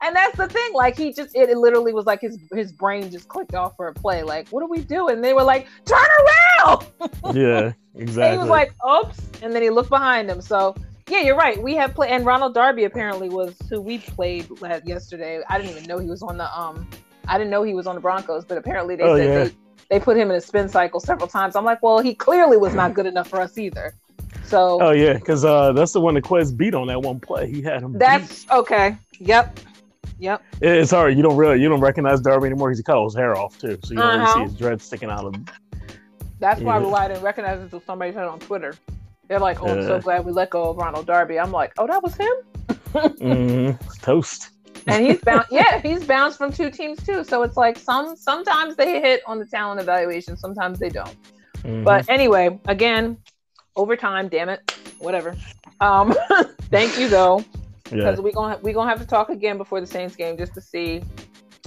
[0.00, 0.72] and that's the thing.
[0.74, 3.88] Like he just, it, it, literally was like his his brain just clicked off for
[3.88, 4.22] a play.
[4.22, 5.08] Like, what do we do?
[5.08, 5.98] And they were like, turn
[6.58, 6.86] around.
[7.34, 8.32] yeah, exactly.
[8.32, 10.40] he was like, oops, and then he looked behind him.
[10.40, 10.74] So
[11.08, 11.60] yeah, you're right.
[11.62, 14.48] We have played, and Ronald Darby apparently was who we played
[14.84, 15.42] yesterday.
[15.48, 16.88] I didn't even know he was on the um.
[17.28, 19.44] I didn't know he was on the Broncos, but apparently they oh, said yeah.
[19.44, 19.54] they,
[19.92, 21.54] they put him in a spin cycle several times.
[21.54, 23.94] I'm like, well, he clearly was not good enough for us either.
[24.46, 24.80] So.
[24.80, 27.50] Oh yeah, because uh, that's the one that Quez beat on that one play.
[27.50, 27.98] He had him.
[27.98, 28.52] That's beat.
[28.52, 28.96] okay.
[29.18, 29.60] Yep.
[30.18, 30.42] Yep.
[30.62, 31.14] It's hard.
[31.14, 33.58] You don't really you don't recognize Darby anymore because he cut all his hair off
[33.58, 34.38] too, so you don't uh-huh.
[34.38, 35.34] really see his dread sticking out of.
[35.34, 35.44] Him.
[36.38, 36.64] That's yeah.
[36.64, 38.74] probably why I didn't recognize it until somebody said on Twitter.
[39.28, 41.86] They're like, "Oh, I'm so glad we let go of Ronald Darby." I'm like, "Oh,
[41.86, 42.32] that was him."
[42.94, 43.88] mm-hmm.
[44.00, 44.52] Toast.
[44.86, 45.50] And he's bounced.
[45.50, 47.24] yeah, he's bounced from two teams too.
[47.24, 51.16] So it's like some sometimes they hit on the talent evaluation, sometimes they don't.
[51.58, 51.84] Mm-hmm.
[51.84, 53.16] But anyway, again,
[53.76, 54.28] overtime.
[54.28, 55.36] Damn it, whatever.
[55.80, 56.14] Um,
[56.70, 57.44] thank you though,
[57.84, 58.22] because yeah.
[58.22, 61.02] we gonna we gonna have to talk again before the Saints game just to see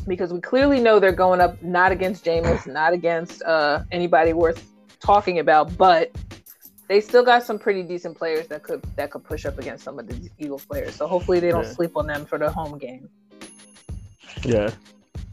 [0.07, 4.71] because we clearly know they're going up not against Jameis, not against uh, anybody worth
[4.99, 6.11] talking about, but
[6.87, 9.99] they still got some pretty decent players that could that could push up against some
[9.99, 10.95] of the Eagles players.
[10.95, 11.73] So hopefully they don't yeah.
[11.73, 13.09] sleep on them for the home game.
[14.43, 14.69] Yeah.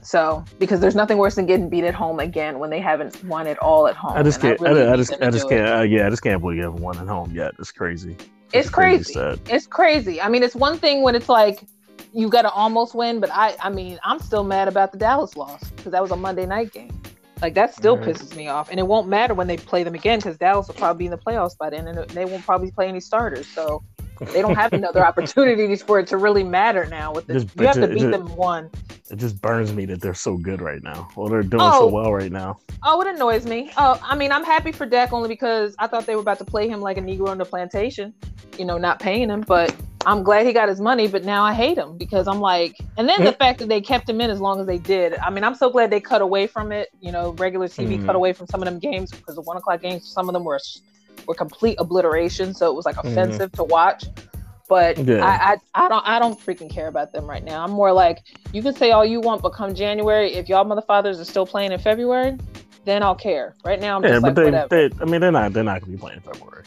[0.02, 3.46] So because there's nothing worse than getting beat at home again when they haven't won
[3.46, 4.16] it all at home.
[4.16, 4.60] I just can't.
[4.60, 5.68] I, really I, I, just I just can't.
[5.68, 7.52] Uh, yeah, I just can't believe you haven't won at home yet.
[7.58, 8.12] It's crazy.
[8.12, 8.28] It's,
[8.66, 9.14] it's crazy.
[9.14, 10.20] crazy it's crazy.
[10.20, 11.62] I mean, it's one thing when it's like
[12.12, 15.36] you got to almost win, but I I mean I'm still mad about the Dallas
[15.36, 17.01] loss because that was a Monday night game.
[17.42, 18.00] Like that still right.
[18.00, 20.76] pisses me off, and it won't matter when they play them again because Dallas will
[20.76, 23.50] probably be in the playoffs by then, and they won't probably play any starters.
[23.52, 23.82] So
[24.26, 27.12] they don't have another opportunities for it to really matter now.
[27.12, 28.70] With this, you have to beat just, them one.
[29.10, 31.08] It just burns me that they're so good right now.
[31.16, 32.58] Well, they're doing oh, so well right now.
[32.82, 33.70] Oh, it annoys me.
[33.76, 36.44] Oh, I mean, I'm happy for Dak only because I thought they were about to
[36.44, 38.14] play him like a Negro on the plantation,
[38.58, 39.42] you know, not paying him.
[39.42, 39.74] But
[40.06, 43.08] I'm glad he got his money, but now I hate him because I'm like, and
[43.08, 45.14] then the fact that they kept him in as long as they did.
[45.16, 46.88] I mean, I'm so glad they cut away from it.
[47.00, 47.90] You know, regular TV mm.
[47.90, 48.16] cut mm-hmm.
[48.16, 50.58] away from some of them games because the one o'clock games, some of them were
[51.26, 52.54] were complete obliteration.
[52.54, 53.08] So it was like mm-hmm.
[53.08, 53.56] offensive mm.
[53.56, 54.04] to watch.
[54.68, 55.24] But yeah.
[55.24, 57.62] I, I, I don't I don't freaking care about them right now.
[57.62, 58.20] I'm more like
[58.52, 61.72] you can say all you want, but come January, if y'all motherfathers are still playing
[61.72, 62.38] in February,
[62.84, 63.54] then I'll care.
[63.64, 64.68] Right now, I'm yeah, just but like, they, whatever.
[64.68, 66.64] they, I mean, they're not they're not gonna be playing in February.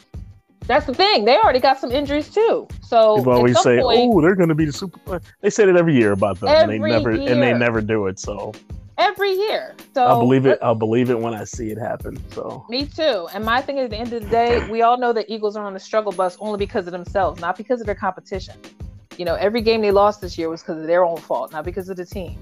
[0.67, 1.25] That's the thing.
[1.25, 2.67] They already got some injuries too.
[2.81, 5.75] So people always say, point, "Oh, they're going to be the super." They say it
[5.75, 7.31] every year about them, and they never year.
[7.31, 8.19] and they never do it.
[8.19, 8.53] So
[8.97, 9.75] every year.
[9.93, 10.59] So I'll believe it.
[10.61, 12.21] I'll believe it when I see it happen.
[12.31, 13.27] So me too.
[13.33, 15.55] And my thing is, at the end of the day, we all know that Eagles
[15.55, 18.55] are on the struggle bus only because of themselves, not because of their competition.
[19.17, 21.63] You know, every game they lost this year was because of their own fault, not
[21.63, 22.39] because of the team.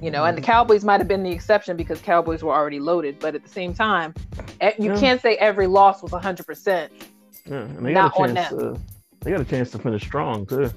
[0.00, 0.50] You know, and the mm-hmm.
[0.50, 3.18] Cowboys might have been the exception because Cowboys were already loaded.
[3.18, 4.14] But at the same time,
[4.78, 5.00] you yeah.
[5.00, 6.90] can't say every loss was 100%
[7.46, 8.48] yeah, and they got a chance.
[8.50, 8.80] To,
[9.20, 10.70] they got a chance to finish strong too.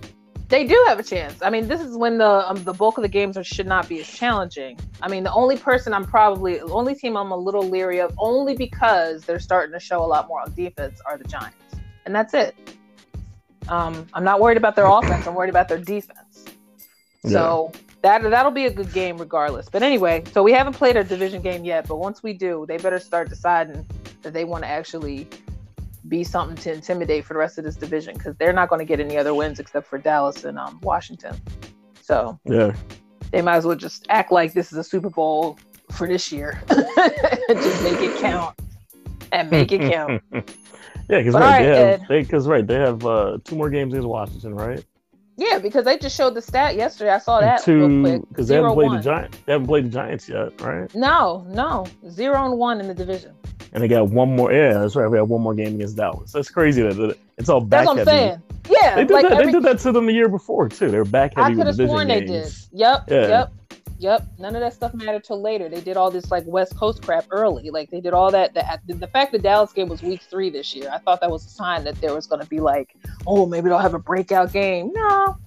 [0.49, 1.41] They do have a chance.
[1.41, 3.89] I mean, this is when the um, the bulk of the games are, should not
[3.89, 4.79] be as challenging.
[5.01, 8.13] I mean, the only person I'm probably the only team I'm a little leery of,
[8.17, 11.57] only because they're starting to show a lot more on defense, are the Giants,
[12.05, 12.55] and that's it.
[13.67, 15.27] Um, I'm not worried about their offense.
[15.27, 16.45] I'm worried about their defense.
[17.23, 17.31] Yeah.
[17.31, 17.71] So
[18.01, 19.67] that that'll be a good game regardless.
[19.67, 22.77] But anyway, so we haven't played a division game yet, but once we do, they
[22.77, 23.85] better start deciding
[24.21, 25.27] that they want to actually
[26.07, 28.85] be something to intimidate for the rest of this division because they're not going to
[28.85, 31.35] get any other wins except for Dallas and um, Washington.
[32.01, 32.75] So yeah,
[33.31, 35.59] they might as well just act like this is a Super Bowl
[35.91, 36.61] for this year.
[36.69, 38.55] just make it count
[39.31, 40.23] and make it count.
[40.31, 40.41] yeah,
[41.09, 44.83] because right, they have because right they have uh, two more games against Washington, right?
[45.39, 47.11] Yeah, because they just showed the stat yesterday.
[47.11, 48.29] I saw that two, real quick.
[48.29, 48.97] Because they haven't played one.
[48.97, 49.37] the Giants.
[49.45, 50.93] They haven't played the Giants yet, right?
[50.95, 53.35] No, no, zero and one in the division
[53.78, 54.51] and they got one more.
[54.51, 55.07] Yeah, that's right.
[55.07, 56.32] We have one more game against Dallas.
[56.32, 57.86] That's crazy that it's all back.
[57.86, 58.41] That's what I'm saying.
[58.67, 59.34] Yeah, they did like that.
[59.34, 59.45] Every...
[59.45, 60.89] They did that to them the year before too.
[60.89, 61.53] They were back heavy.
[61.53, 62.30] I could have sworn games.
[62.30, 62.80] they did.
[62.80, 63.03] Yep.
[63.07, 63.28] Yeah.
[63.28, 63.53] Yep.
[63.99, 64.28] Yep.
[64.39, 65.69] None of that stuff mattered till later.
[65.69, 67.69] They did all this like West Coast crap early.
[67.69, 68.55] Like they did all that.
[68.55, 71.45] The, the fact that Dallas game was week three this year, I thought that was
[71.45, 72.95] a sign that there was going to be like,
[73.28, 74.91] oh, maybe they'll have a breakout game.
[74.91, 75.38] No,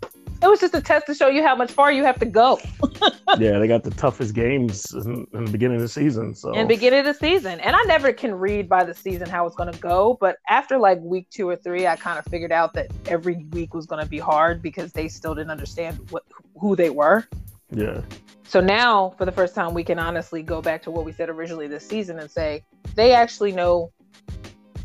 [0.42, 2.58] it was just a test to show you how much far you have to go.
[3.38, 6.34] yeah, they got the toughest games in, in, the beginning of the season.
[6.34, 9.28] So in the beginning of the season, and I never can read by the season
[9.28, 10.16] how it's going to go.
[10.20, 13.74] But after like week two or three, I kind of figured out that every week
[13.74, 16.24] was going to be hard because they still didn't understand what
[16.58, 17.26] who they were.
[17.70, 18.00] Yeah.
[18.44, 21.28] So now, for the first time, we can honestly go back to what we said
[21.28, 22.64] originally this season and say
[22.96, 23.92] they actually know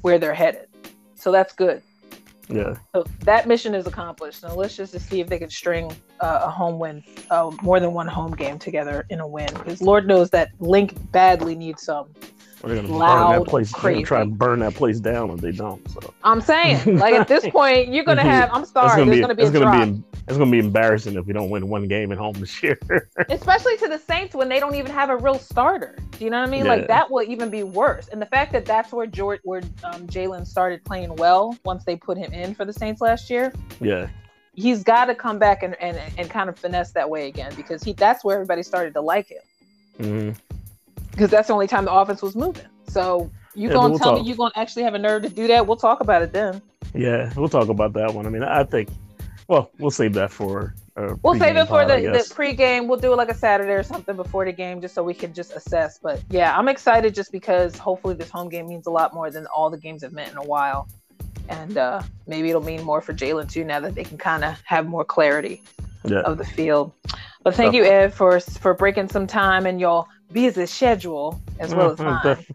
[0.01, 0.67] where they're headed.
[1.15, 1.81] So that's good.
[2.49, 2.75] Yeah.
[2.93, 4.43] So that mission is accomplished.
[4.43, 7.93] Now let's just see if they can string uh, a home win, uh, more than
[7.93, 9.53] one home game together in a win.
[9.53, 12.07] Because Lord knows that Linc badly needs some.
[12.63, 13.71] We're gonna loud, burn that place.
[13.71, 14.03] Crazy.
[14.03, 15.87] Try and burn that place down if they don't.
[15.91, 18.49] So I'm saying, like at this point, you're gonna have.
[18.51, 19.05] I'm sorry.
[19.05, 21.87] There's gonna be, there's gonna be, it's gonna be embarrassing if we don't win one
[21.87, 22.79] game at home this year.
[23.29, 25.95] Especially to the Saints when they don't even have a real starter.
[26.17, 26.65] Do you know what I mean?
[26.65, 26.71] Yeah.
[26.71, 28.07] Like that will even be worse.
[28.07, 31.95] And the fact that that's where George, where um, Jalen started playing well once they
[31.95, 33.53] put him in for the Saints last year.
[33.79, 34.07] yeah,
[34.53, 37.83] He's got to come back and, and and kind of finesse that way again because
[37.83, 40.35] he that's where everybody started to like him
[41.11, 42.65] because that's the only time the offense was moving.
[42.87, 44.21] So you Yeah, gonna we'll tell talk.
[44.21, 45.65] me you gonna actually have a nerve to do that?
[45.67, 46.61] We'll talk about it then.
[46.93, 47.31] yeah.
[47.35, 48.25] We'll talk about that one.
[48.25, 48.89] I mean, I think.
[49.47, 50.73] Well, we'll save that for.
[50.97, 52.87] Uh, We'll save it for pod, the, the pregame.
[52.87, 55.33] We'll do it like a Saturday or something before the game, just so we can
[55.33, 55.99] just assess.
[56.01, 59.45] But yeah, I'm excited just because hopefully this home game means a lot more than
[59.47, 60.87] all the games have meant in a while,
[61.49, 64.59] and uh, maybe it'll mean more for Jalen too now that they can kind of
[64.63, 65.61] have more clarity
[66.05, 66.21] Yeah.
[66.21, 66.93] of the field.
[67.43, 71.91] But thank you, Ed, for for breaking some time in your busy schedule as well
[71.91, 72.45] as mine.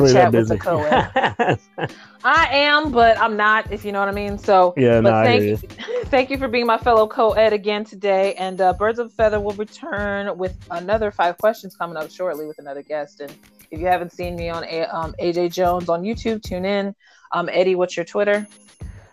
[0.00, 1.88] Really chat with the busy.
[2.24, 4.38] I am, but I'm not, if you know what I mean.
[4.38, 5.56] So yeah, but no, I thank you,
[6.04, 8.34] thank you for being my fellow co-ed again today.
[8.34, 12.46] And uh, Birds of a Feather will return with another five questions coming up shortly
[12.46, 13.20] with another guest.
[13.20, 13.34] And
[13.70, 16.94] if you haven't seen me on A- um, AJ Jones on YouTube, tune in.
[17.32, 18.46] Um, Eddie, what's your Twitter?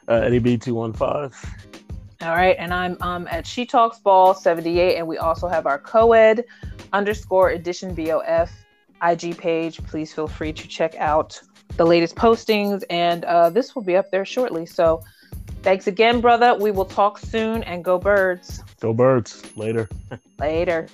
[0.08, 1.36] Uh, Eddie B two one five.
[2.22, 5.80] All right, and I'm um, at She Talks Ball 78, and we also have our
[5.80, 6.44] co-ed
[6.92, 8.52] underscore edition BOF
[9.04, 9.84] IG page.
[9.84, 11.40] Please feel free to check out
[11.78, 14.66] the latest postings, and uh, this will be up there shortly.
[14.66, 15.02] So,
[15.62, 16.56] thanks again, brother.
[16.56, 19.44] We will talk soon, and go birds Go birds.
[19.58, 19.90] Later.
[20.40, 20.88] later.